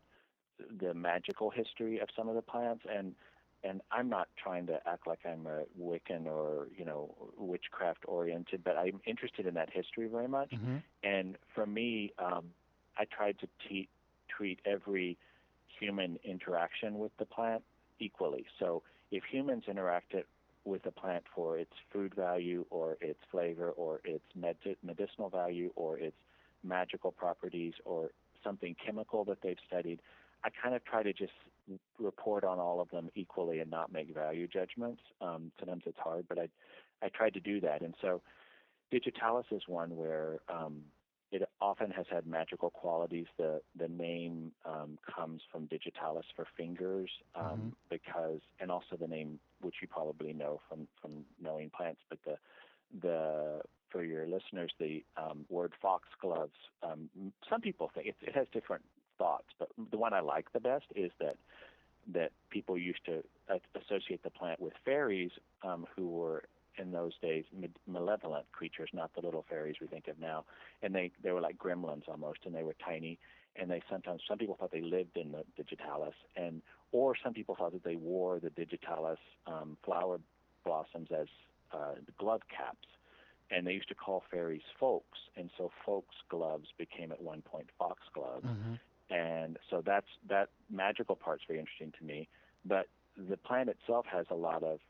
the 0.80 0.94
magical 0.94 1.50
history 1.50 1.98
of 2.00 2.08
some 2.16 2.28
of 2.28 2.34
the 2.34 2.42
plants 2.42 2.84
and 2.92 3.14
and 3.62 3.80
I'm 3.90 4.08
not 4.08 4.28
trying 4.42 4.66
to 4.66 4.80
act 4.86 5.06
like 5.06 5.20
I'm 5.24 5.46
a 5.46 5.62
Wiccan 5.80 6.26
or 6.26 6.68
you 6.76 6.84
know 6.84 7.14
witchcraft 7.36 8.04
oriented, 8.06 8.62
but 8.64 8.76
I'm 8.76 9.00
interested 9.06 9.46
in 9.46 9.54
that 9.54 9.70
history 9.72 10.08
very 10.08 10.28
much. 10.28 10.50
Mm-hmm. 10.50 10.76
And 11.02 11.36
for 11.54 11.66
me, 11.66 12.12
um, 12.18 12.46
I 12.98 13.04
tried 13.04 13.38
to 13.40 13.48
te- 13.68 13.88
treat 14.28 14.60
every 14.64 15.18
human 15.78 16.18
interaction 16.24 16.98
with 16.98 17.12
the 17.18 17.26
plant 17.26 17.62
equally. 17.98 18.46
So 18.58 18.82
if 19.10 19.24
humans 19.30 19.64
interacted 19.68 20.24
with 20.64 20.84
a 20.86 20.90
plant 20.90 21.24
for 21.34 21.58
its 21.58 21.72
food 21.92 22.14
value 22.14 22.64
or 22.70 22.96
its 23.00 23.20
flavor 23.30 23.70
or 23.70 24.00
its 24.04 24.24
med- 24.34 24.76
medicinal 24.82 25.28
value 25.28 25.70
or 25.76 25.98
its 25.98 26.16
magical 26.64 27.12
properties 27.12 27.74
or 27.84 28.10
something 28.42 28.74
chemical 28.84 29.24
that 29.24 29.38
they've 29.42 29.56
studied, 29.66 30.00
I 30.44 30.48
kind 30.62 30.74
of 30.74 30.84
try 30.84 31.02
to 31.02 31.12
just 31.12 31.32
report 31.98 32.44
on 32.44 32.58
all 32.58 32.80
of 32.80 32.90
them 32.90 33.10
equally 33.14 33.60
and 33.60 33.70
not 33.70 33.92
make 33.92 34.12
value 34.12 34.46
judgments. 34.46 35.00
Um, 35.20 35.52
sometimes 35.58 35.84
it's 35.86 35.98
hard, 35.98 36.26
but 36.28 36.38
I 36.38 36.48
I 37.02 37.08
tried 37.08 37.34
to 37.34 37.40
do 37.40 37.60
that. 37.60 37.82
And 37.82 37.94
so 38.00 38.22
Digitalis 38.90 39.46
is 39.50 39.62
one 39.66 39.96
where 39.96 40.38
um, 40.48 40.82
it 41.32 41.48
often 41.60 41.90
has 41.90 42.06
had 42.10 42.26
magical 42.26 42.70
qualities. 42.70 43.26
The 43.36 43.60
the 43.78 43.88
name 43.88 44.52
um, 44.64 44.98
comes 45.12 45.42
from 45.50 45.66
digitalis 45.66 46.26
for 46.34 46.46
fingers, 46.56 47.10
um, 47.34 47.44
mm-hmm. 47.44 47.68
because, 47.90 48.40
and 48.60 48.70
also 48.70 48.96
the 48.98 49.08
name, 49.08 49.38
which 49.60 49.76
you 49.82 49.88
probably 49.88 50.32
know 50.32 50.60
from 50.68 50.86
from 51.00 51.24
knowing 51.42 51.70
plants, 51.70 52.00
but 52.08 52.18
the 52.24 52.36
the 53.02 53.60
for 53.90 54.04
your 54.04 54.26
listeners, 54.26 54.72
the 54.78 55.04
um, 55.16 55.44
word 55.48 55.72
foxgloves. 55.80 56.58
Um, 56.82 57.08
some 57.48 57.60
people 57.60 57.90
think 57.94 58.08
it, 58.08 58.16
it 58.20 58.34
has 58.34 58.46
different 58.52 58.82
thoughts, 59.18 59.46
but 59.58 59.68
the 59.90 59.96
one 59.96 60.12
I 60.12 60.20
like 60.20 60.52
the 60.52 60.60
best 60.60 60.86
is 60.94 61.10
that 61.20 61.36
that 62.12 62.30
people 62.50 62.78
used 62.78 63.04
to 63.06 63.22
associate 63.74 64.22
the 64.22 64.30
plant 64.30 64.60
with 64.60 64.74
fairies 64.84 65.32
um, 65.64 65.86
who 65.96 66.08
were 66.08 66.44
in 66.78 66.92
those 66.92 67.12
days 67.20 67.44
malevolent 67.86 68.46
creatures, 68.52 68.90
not 68.92 69.10
the 69.14 69.20
little 69.20 69.44
fairies 69.48 69.76
we 69.80 69.86
think 69.86 70.08
of 70.08 70.18
now. 70.18 70.44
And 70.82 70.94
they 70.94 71.10
they 71.22 71.32
were 71.32 71.40
like 71.40 71.58
gremlins 71.58 72.08
almost, 72.08 72.40
and 72.44 72.54
they 72.54 72.62
were 72.62 72.76
tiny. 72.84 73.18
And 73.58 73.70
they 73.70 73.82
sometimes 73.90 74.20
some 74.28 74.38
people 74.38 74.56
thought 74.58 74.70
they 74.72 74.82
lived 74.82 75.16
in 75.16 75.32
the 75.32 75.44
digitalis, 75.56 76.14
and 76.36 76.62
or 76.92 77.14
some 77.22 77.32
people 77.32 77.56
thought 77.56 77.72
that 77.72 77.84
they 77.84 77.96
wore 77.96 78.38
the 78.38 78.50
digitalis 78.50 79.18
um, 79.46 79.76
flower 79.84 80.20
blossoms 80.64 81.08
as 81.10 81.28
uh, 81.72 81.94
glove 82.18 82.42
caps. 82.54 82.86
And 83.50 83.64
they 83.66 83.72
used 83.72 83.88
to 83.88 83.94
call 83.94 84.24
fairies 84.30 84.62
folks, 84.78 85.18
and 85.36 85.50
so 85.56 85.70
folks 85.84 86.16
gloves 86.28 86.68
became 86.76 87.12
at 87.12 87.22
one 87.22 87.42
point 87.42 87.68
foxgloves. 87.78 88.44
Mm-hmm. 88.44 88.74
And 89.14 89.56
so 89.70 89.82
that's 89.86 90.08
that 90.28 90.48
magical 90.68 91.14
part's 91.14 91.44
very 91.46 91.60
interesting 91.60 91.92
to 91.98 92.04
me. 92.04 92.28
But 92.64 92.88
the 93.16 93.36
plant 93.36 93.68
itself 93.68 94.04
has 94.10 94.26
a 94.30 94.34
lot 94.34 94.62
of 94.62 94.80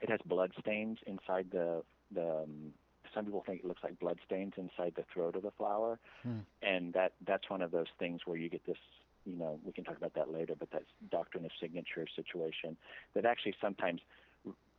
it 0.00 0.10
has 0.10 0.20
blood 0.26 0.52
stains 0.60 0.98
inside 1.06 1.48
the 1.52 1.82
the. 2.12 2.42
Um, 2.42 2.72
some 3.14 3.24
people 3.24 3.44
think 3.46 3.60
it 3.60 3.64
looks 3.64 3.82
like 3.82 3.98
blood 3.98 4.18
stains 4.26 4.54
inside 4.58 4.92
the 4.94 5.04
throat 5.14 5.36
of 5.36 5.42
the 5.42 5.52
flower, 5.52 5.98
hmm. 6.22 6.40
and 6.60 6.92
that 6.92 7.12
that's 7.26 7.48
one 7.48 7.62
of 7.62 7.70
those 7.70 7.86
things 7.98 8.22
where 8.26 8.36
you 8.36 8.48
get 8.48 8.66
this. 8.66 8.76
You 9.24 9.36
know, 9.36 9.58
we 9.64 9.72
can 9.72 9.84
talk 9.84 9.96
about 9.96 10.14
that 10.14 10.30
later, 10.30 10.54
but 10.56 10.68
that's 10.70 10.84
doctrine 11.10 11.44
of 11.44 11.50
signature 11.60 12.06
situation 12.14 12.76
that 13.14 13.24
actually 13.24 13.54
sometimes 13.60 14.00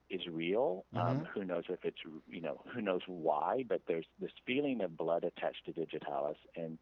is 0.09 0.21
real. 0.31 0.85
Um, 0.93 1.01
mm-hmm. 1.01 1.09
Um, 1.09 1.27
who 1.33 1.43
knows 1.43 1.63
if 1.69 1.79
it's 1.83 1.97
you 2.29 2.41
know 2.41 2.61
who 2.73 2.81
knows 2.81 3.01
why, 3.07 3.65
but 3.67 3.81
there's 3.87 4.05
this 4.21 4.31
feeling 4.45 4.81
of 4.81 4.97
blood 4.97 5.23
attached 5.23 5.65
to 5.65 5.71
digitalis, 5.71 6.37
and 6.55 6.77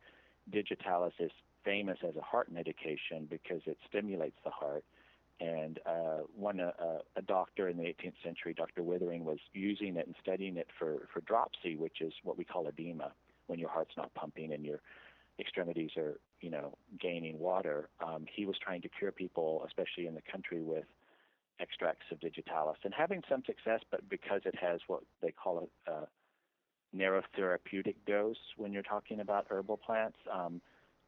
digitalis 0.52 1.14
is 1.20 1.32
famous 1.64 1.98
as 2.08 2.16
a 2.16 2.22
heart 2.22 2.52
medication 2.52 3.28
because 3.30 3.62
it 3.66 3.78
stimulates 3.90 4.38
the 4.44 4.52
heart 4.52 4.86
and 5.40 5.80
uh, 5.86 6.20
one 6.36 6.60
uh, 6.60 6.72
a 7.16 7.22
doctor 7.22 7.68
in 7.68 7.78
the 7.78 7.84
18th 7.84 8.14
century, 8.24 8.54
Dr. 8.54 8.84
Withering, 8.84 9.26
was 9.26 9.40
using 9.54 9.98
it 9.98 10.06
and 10.06 10.16
studying 10.22 10.58
it 10.58 10.68
for 10.78 11.08
for 11.14 11.22
dropsy, 11.22 11.76
which 11.76 12.02
is 12.02 12.14
what 12.24 12.38
we 12.38 12.46
call 12.46 12.68
edema, 12.68 13.12
when 13.48 13.60
your 13.60 13.70
heart's 13.70 13.98
not 13.98 14.14
pumping 14.14 14.54
and 14.54 14.66
your 14.66 14.80
extremities 15.40 15.92
are 15.98 16.20
you 16.42 16.50
know 16.50 16.78
gaining 17.00 17.40
water. 17.40 17.90
Um, 18.06 18.26
he 18.34 18.46
was 18.46 18.56
trying 18.58 18.82
to 18.84 18.90
cure 18.90 19.12
people, 19.12 19.64
especially 19.68 20.08
in 20.08 20.16
the 20.16 20.24
country, 20.32 20.62
with 20.62 20.86
extracts 21.60 22.06
of 22.12 22.20
digitalis 22.20 22.78
and 22.84 22.94
having 22.94 23.22
some 23.30 23.44
success, 23.46 23.82
but 23.92 24.08
because 24.10 24.42
it 24.46 24.56
has 24.56 24.80
what 24.88 25.02
they 25.22 25.32
call 25.32 25.70
a, 25.88 25.92
a 25.92 26.08
narrow 26.94 27.22
therapeutic 27.36 27.96
dose 28.06 28.38
when 28.58 28.72
you're 28.72 28.84
talking 28.84 29.20
about 29.20 29.46
herbal 29.50 29.78
plants. 29.78 30.18
Um, 30.32 30.62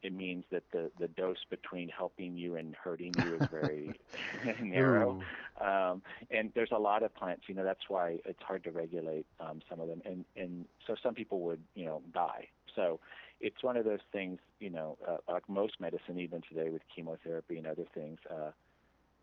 it 0.03 0.13
means 0.13 0.45
that 0.51 0.63
the 0.71 0.91
the 0.99 1.07
dose 1.07 1.43
between 1.49 1.89
helping 1.89 2.37
you 2.37 2.55
and 2.55 2.75
hurting 2.75 3.13
you 3.23 3.35
is 3.35 3.47
very 3.51 3.99
narrow. 4.61 5.21
Um, 5.59 6.01
and 6.29 6.51
there's 6.55 6.71
a 6.71 6.79
lot 6.79 7.03
of 7.03 7.15
plants, 7.15 7.43
you 7.47 7.55
know, 7.55 7.63
that's 7.63 7.89
why 7.89 8.17
it's 8.25 8.41
hard 8.41 8.63
to 8.65 8.71
regulate 8.71 9.25
um, 9.39 9.61
some 9.69 9.79
of 9.79 9.87
them. 9.87 10.01
And 10.05 10.25
and 10.35 10.65
so 10.85 10.95
some 11.01 11.13
people 11.13 11.41
would, 11.41 11.61
you 11.75 11.85
know, 11.85 12.01
die. 12.13 12.47
So 12.75 12.99
it's 13.41 13.63
one 13.63 13.77
of 13.77 13.85
those 13.85 13.99
things, 14.11 14.39
you 14.59 14.69
know, 14.69 14.97
uh, 15.07 15.17
like 15.31 15.47
most 15.49 15.79
medicine, 15.79 16.19
even 16.19 16.41
today 16.47 16.69
with 16.69 16.81
chemotherapy 16.95 17.57
and 17.57 17.67
other 17.67 17.85
things, 17.93 18.19
uh, 18.29 18.51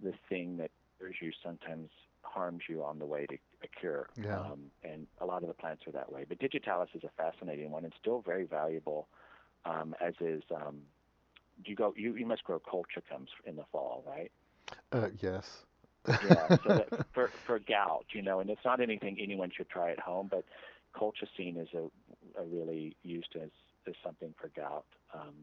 the 0.03 0.13
thing 0.29 0.57
that 0.59 0.71
cures 0.99 1.17
you 1.21 1.31
sometimes 1.43 1.91
harms 2.23 2.63
you 2.69 2.83
on 2.83 2.99
the 2.99 3.07
way 3.07 3.27
to 3.27 3.35
a 3.63 3.69
cure. 3.81 4.09
Yeah. 4.21 4.41
Um, 4.41 4.71
and 4.83 5.07
a 5.21 5.27
lot 5.27 5.43
of 5.43 5.49
the 5.49 5.55
plants 5.55 5.83
are 5.87 5.93
that 5.93 6.13
way. 6.13 6.25
But 6.29 6.39
digitalis 6.39 6.91
is 6.95 7.03
a 7.05 7.11
fascinating 7.17 7.71
one 7.71 7.85
and 7.85 7.93
still 8.01 8.21
very 8.21 8.45
valuable 8.45 9.09
um, 9.65 9.95
as 10.01 10.15
is 10.21 10.43
um, 10.55 10.81
you 11.65 11.75
go 11.75 11.93
you, 11.97 12.15
you 12.17 12.27
must 12.27 12.45
grow 12.45 12.61
colchicums 12.61 13.29
in 13.47 13.57
the 13.57 13.65
fall, 13.73 14.05
right? 14.07 14.31
Uh, 14.93 15.09
yes. 15.21 15.65
yeah, 16.23 16.49
so 16.65 16.85
for 17.13 17.31
for 17.47 17.59
gout, 17.59 18.07
you 18.13 18.23
know, 18.23 18.41
and 18.41 18.51
it's 18.51 18.65
not 18.65 18.81
anything 18.81 19.19
anyone 19.21 19.51
should 19.55 19.69
try 19.69 19.91
at 19.91 20.01
home, 20.01 20.29
but 20.31 20.45
colchicine 20.95 21.61
is 21.61 21.69
a, 21.75 22.41
a 22.41 22.45
really 22.45 22.97
used 23.03 23.35
as 23.37 23.51
as 23.87 23.95
something 24.03 24.35
for 24.41 24.49
gout. 24.57 24.87
Um, 25.15 25.35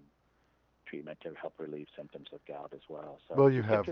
treatment 0.87 1.17
to 1.21 1.33
help 1.39 1.53
relieve 1.57 1.87
symptoms 1.95 2.27
of 2.33 2.39
gout 2.45 2.71
as 2.73 2.81
well. 2.89 3.19
So 3.29 3.35
well, 3.35 3.49
you 3.49 3.61
have 3.63 3.87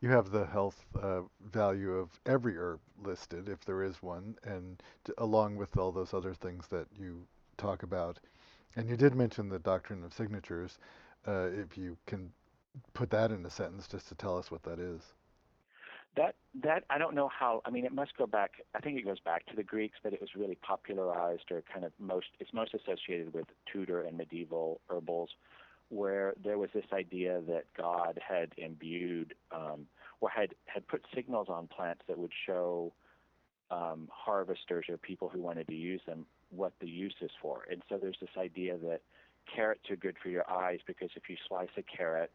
you 0.00 0.08
have 0.08 0.30
the 0.30 0.46
health 0.46 0.84
uh, 1.00 1.20
value 1.44 1.92
of 1.92 2.10
every 2.24 2.56
herb 2.56 2.80
listed, 3.02 3.48
if 3.48 3.64
there 3.64 3.82
is 3.82 4.02
one, 4.02 4.36
and 4.44 4.82
to, 5.04 5.14
along 5.18 5.56
with 5.56 5.76
all 5.76 5.92
those 5.92 6.14
other 6.14 6.34
things 6.34 6.68
that 6.68 6.86
you 6.98 7.26
talk 7.58 7.82
about 7.82 8.18
and 8.78 8.88
you 8.88 8.96
did 8.96 9.14
mention 9.14 9.48
the 9.48 9.58
doctrine 9.58 10.04
of 10.04 10.14
signatures. 10.14 10.78
Uh, 11.26 11.48
if 11.52 11.76
you 11.76 11.96
can 12.06 12.30
put 12.94 13.10
that 13.10 13.32
in 13.32 13.44
a 13.44 13.50
sentence 13.50 13.88
just 13.88 14.08
to 14.08 14.14
tell 14.14 14.38
us 14.38 14.52
what 14.52 14.62
that 14.62 14.78
is. 14.78 15.02
That 16.16 16.36
that 16.62 16.84
I 16.88 16.96
don't 16.96 17.14
know 17.14 17.28
how. 17.28 17.60
I 17.64 17.70
mean, 17.70 17.84
it 17.84 17.92
must 17.92 18.16
go 18.16 18.26
back. 18.26 18.52
I 18.74 18.78
think 18.78 18.96
it 18.98 19.04
goes 19.04 19.18
back 19.20 19.46
to 19.46 19.56
the 19.56 19.64
Greeks, 19.64 19.98
but 20.02 20.12
it 20.12 20.20
was 20.20 20.30
really 20.36 20.56
popularized 20.62 21.50
or 21.50 21.62
kind 21.72 21.84
of 21.84 21.92
most. 21.98 22.28
It's 22.38 22.54
most 22.54 22.72
associated 22.72 23.34
with 23.34 23.46
Tudor 23.70 24.02
and 24.02 24.16
medieval 24.16 24.80
herbals, 24.88 25.30
where 25.88 26.34
there 26.42 26.56
was 26.56 26.70
this 26.72 26.86
idea 26.92 27.42
that 27.48 27.64
God 27.76 28.18
had 28.26 28.52
imbued 28.56 29.34
um, 29.50 29.86
or 30.20 30.30
had 30.30 30.54
had 30.66 30.86
put 30.86 31.04
signals 31.14 31.48
on 31.50 31.66
plants 31.66 32.02
that 32.08 32.16
would 32.16 32.32
show 32.46 32.92
um, 33.70 34.08
harvesters 34.10 34.86
or 34.88 34.96
people 34.96 35.28
who 35.28 35.40
wanted 35.40 35.66
to 35.66 35.74
use 35.74 36.00
them 36.06 36.26
what 36.50 36.72
the 36.80 36.88
use 36.88 37.14
is 37.20 37.30
for. 37.40 37.64
And 37.70 37.82
so 37.88 37.98
there's 38.00 38.18
this 38.20 38.30
idea 38.38 38.76
that 38.78 39.00
carrots 39.54 39.90
are 39.90 39.96
good 39.96 40.16
for 40.22 40.28
your 40.28 40.48
eyes 40.50 40.80
because 40.86 41.10
if 41.16 41.28
you 41.28 41.36
slice 41.48 41.68
a 41.76 41.82
carrot, 41.82 42.32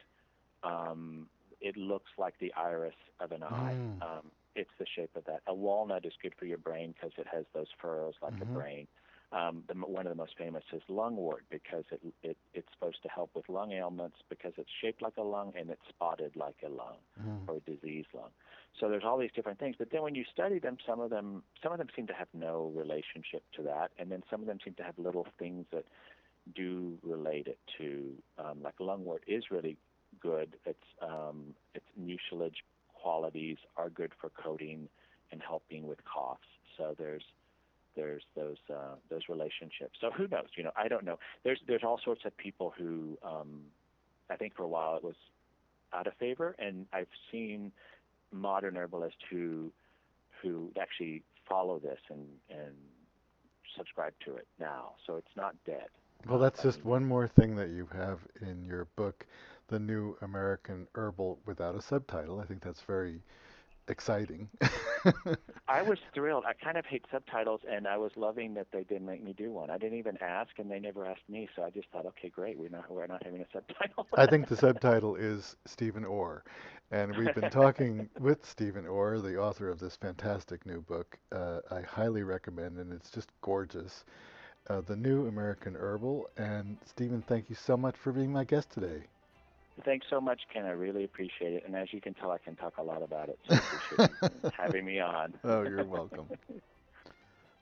um, 0.64 1.28
it 1.62 1.78
looks 1.78 2.12
like 2.18 2.36
the 2.40 2.54
iris 2.56 2.96
of 3.20 3.32
an 3.32 3.44
eye. 3.44 3.76
Mm. 3.76 4.02
Um, 4.02 4.32
it's 4.56 4.70
the 4.78 4.86
shape 4.96 5.16
of 5.16 5.26
that. 5.26 5.42
A 5.48 5.54
walnut 5.54 6.06
is 6.06 6.14
good 6.22 6.34
for 6.38 6.46
your 6.46 6.58
brain 6.58 6.94
because 6.94 7.12
it 7.18 7.28
has 7.32 7.46
those 7.54 7.68
furrows 7.82 8.14
like 8.22 8.34
mm-hmm. 8.34 8.56
a 8.56 8.60
brain. 8.60 8.88
Um, 9.34 9.64
the, 9.68 9.74
one 9.74 10.06
of 10.06 10.12
the 10.12 10.18
most 10.18 10.34
famous 10.38 10.64
is 10.72 10.82
lungwort 10.88 11.42
because 11.50 11.86
it, 11.92 12.02
it 12.22 12.38
it's 12.54 12.68
supposed 12.74 13.02
to 13.02 13.10
help 13.10 13.32
with 13.34 13.50
lung 13.50 13.72
ailments 13.72 14.18
because 14.30 14.54
it's 14.58 14.70
shaped 14.80 15.02
like 15.02 15.18
a 15.18 15.24
lung 15.24 15.54
and 15.60 15.72
it's 15.72 15.82
spotted 15.90 16.36
like 16.36 16.58
a 16.64 16.70
lung 16.70 16.98
mm. 17.20 17.40
or 17.48 17.56
a 17.56 17.60
diseased 17.62 18.10
lung. 18.14 18.30
So 18.80 18.90
there's 18.90 19.04
all 19.04 19.18
these 19.18 19.32
different 19.36 19.58
things. 19.58 19.76
But 19.78 19.90
then 19.92 20.04
when 20.04 20.14
you 20.14 20.24
study 20.32 20.60
them, 20.60 20.78
some 20.86 21.00
of 21.00 21.10
them 21.10 21.42
some 21.64 21.72
of 21.72 21.80
them 21.80 21.88
seem 21.96 22.06
to 22.08 22.14
have 22.14 22.28
no 22.34 22.72
relationship 22.76 23.44
to 23.56 23.64
that, 23.64 23.90
and 23.98 24.12
then 24.12 24.22
some 24.30 24.42
of 24.42 24.48
them 24.48 24.60
seem 24.64 24.76
to 24.76 24.84
have 24.84 24.98
little 25.00 25.26
things 25.40 25.66
that 25.72 25.86
do 26.56 26.98
relate 27.02 27.48
it 27.48 27.60
to. 27.80 28.12
Um, 28.38 28.62
like 28.62 28.78
lungwort 28.78 29.22
is 29.28 29.46
really 29.50 29.78
good. 30.20 30.58
Its 30.66 30.84
um, 31.02 31.56
its 31.74 31.86
mucilage 31.98 32.64
qualities 32.94 33.58
are 33.78 33.90
good 33.90 34.12
for 34.22 34.30
coating 34.30 34.88
and 35.32 35.42
helping 35.42 35.88
with 35.88 36.00
coughs. 36.06 36.48
So 36.78 36.96
there's 36.98 37.24
there's 37.96 38.24
those 38.36 38.58
uh, 38.70 38.96
those 39.10 39.24
relationships. 39.30 39.98
So 40.02 40.10
who 40.12 40.28
knows? 40.28 40.48
You 40.56 40.64
know, 40.64 40.72
I 40.76 40.88
don't 40.88 41.06
know. 41.06 41.20
There's 41.44 41.60
there's 41.68 41.84
all 41.84 42.00
sorts 42.04 42.22
of 42.26 42.36
people 42.38 42.74
who 42.78 43.18
um, 43.24 43.62
I 44.30 44.36
think 44.36 44.56
for 44.56 44.64
a 44.64 44.68
while 44.68 44.96
it 44.98 45.04
was 45.04 45.16
out 45.94 46.08
of 46.08 46.14
favor, 46.16 46.56
and 46.60 46.86
I've 46.94 47.08
seen 47.32 47.72
modern 48.32 48.78
herbalists 48.78 49.20
who 49.30 49.72
who 50.42 50.72
actually 50.80 51.24
follow 51.48 51.80
this 51.80 52.00
and 52.10 52.26
and 52.50 52.74
subscribe 53.78 54.14
to 54.26 54.36
it 54.36 54.48
now. 54.60 54.92
So 55.06 55.16
it's 55.16 55.36
not 55.36 55.56
dead. 55.66 55.88
Well, 56.28 56.40
that's 56.40 56.64
just 56.64 56.86
one 56.86 57.06
more 57.06 57.28
thing 57.28 57.56
that 57.58 57.70
you 57.70 57.88
have 57.94 58.20
in 58.42 58.64
your 58.64 58.86
book, 58.96 59.26
The 59.68 59.80
New 59.80 60.16
American 60.22 60.88
Herbal 60.96 61.40
Without 61.46 61.76
a 61.76 61.82
Subtitle. 61.82 62.40
I 62.40 62.46
think 62.46 62.64
that's 62.64 62.82
very 62.82 63.20
exciting. 63.88 64.50
I 65.68 65.82
was 65.82 65.98
thrilled. 66.14 66.44
I 66.46 66.54
kind 66.54 66.78
of 66.78 66.86
hate 66.86 67.06
subtitles, 67.12 67.62
and 67.70 67.88
I 67.88 67.98
was 67.98 68.12
loving 68.16 68.54
that 68.56 68.68
they 68.72 68.84
didn't 68.84 69.06
make 69.06 69.24
me 69.24 69.34
do 69.34 69.52
one. 69.52 69.70
I 69.70 69.78
didn't 69.78 69.98
even 69.98 70.18
ask, 70.22 70.52
and 70.58 70.70
they 70.70 70.80
never 70.80 71.06
asked 71.06 71.28
me. 71.30 71.48
So 71.56 71.64
I 71.64 71.70
just 71.70 71.88
thought, 71.92 72.06
okay, 72.06 72.30
great, 72.30 72.58
we're 72.58 72.70
not 72.70 72.90
we're 72.90 73.08
not 73.08 73.24
having 73.24 73.42
a 73.42 73.46
subtitle. 73.52 74.08
I 74.18 74.26
think 74.26 74.48
the 74.48 74.58
subtitle 74.58 75.16
is 75.16 75.56
Stephen 75.66 76.06
Orr, 76.06 76.44
and 76.92 77.16
we've 77.18 77.34
been 77.36 77.50
talking 77.50 78.10
with 78.20 78.46
Stephen 78.46 78.88
Orr, 78.88 79.20
the 79.20 79.38
author 79.38 79.70
of 79.70 79.80
this 79.80 79.96
fantastic 79.96 80.66
new 80.66 80.82
book. 80.82 81.18
Uh, 81.32 81.60
I 81.72 81.82
highly 81.82 82.24
recommend, 82.24 82.78
and 82.78 82.92
it's 82.94 83.10
just 83.10 83.30
gorgeous. 83.42 84.06
Uh, 84.70 84.80
the 84.80 84.96
New 84.96 85.28
American 85.28 85.76
Herbal. 85.76 86.30
And 86.38 86.78
Stephen, 86.86 87.22
thank 87.22 87.50
you 87.50 87.56
so 87.56 87.76
much 87.76 87.98
for 87.98 88.14
being 88.14 88.32
my 88.32 88.46
guest 88.46 88.70
today. 88.70 89.04
Thanks 89.84 90.06
so 90.10 90.22
much, 90.22 90.42
Ken. 90.54 90.66
I 90.66 90.72
really 90.72 91.04
appreciate 91.04 91.54
it. 91.54 91.64
And 91.66 91.76
as 91.76 91.92
you 91.92 92.00
can 92.00 92.14
tell, 92.14 92.32
I 92.32 92.38
can 92.38 92.56
talk 92.56 92.78
a 92.78 92.84
lot 92.84 93.02
about 93.02 93.30
it. 93.30 93.40
So 93.48 93.56
I 93.56 93.58
appreciate 93.58 94.54
having 94.58 94.86
me 94.86 95.00
on. 95.00 95.34
oh, 95.44 95.64
you're 95.64 95.84
welcome. 95.84 96.28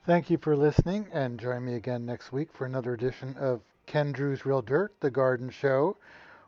Thank 0.05 0.29
you 0.29 0.37
for 0.37 0.55
listening, 0.55 1.07
and 1.13 1.39
join 1.39 1.63
me 1.63 1.75
again 1.75 2.05
next 2.05 2.31
week 2.31 2.49
for 2.53 2.65
another 2.65 2.93
edition 2.93 3.35
of 3.39 3.61
Ken 3.85 4.11
Druse's 4.11 4.45
Real 4.45 4.61
Dirt, 4.61 4.93
the 4.99 5.11
garden 5.11 5.49
show, 5.49 5.95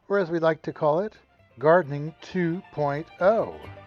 or 0.09 0.17
as 0.17 0.31
we 0.31 0.39
like 0.39 0.63
to 0.63 0.73
call 0.73 0.99
it, 1.01 1.13
Gardening 1.59 2.15
2.0. 2.23 3.82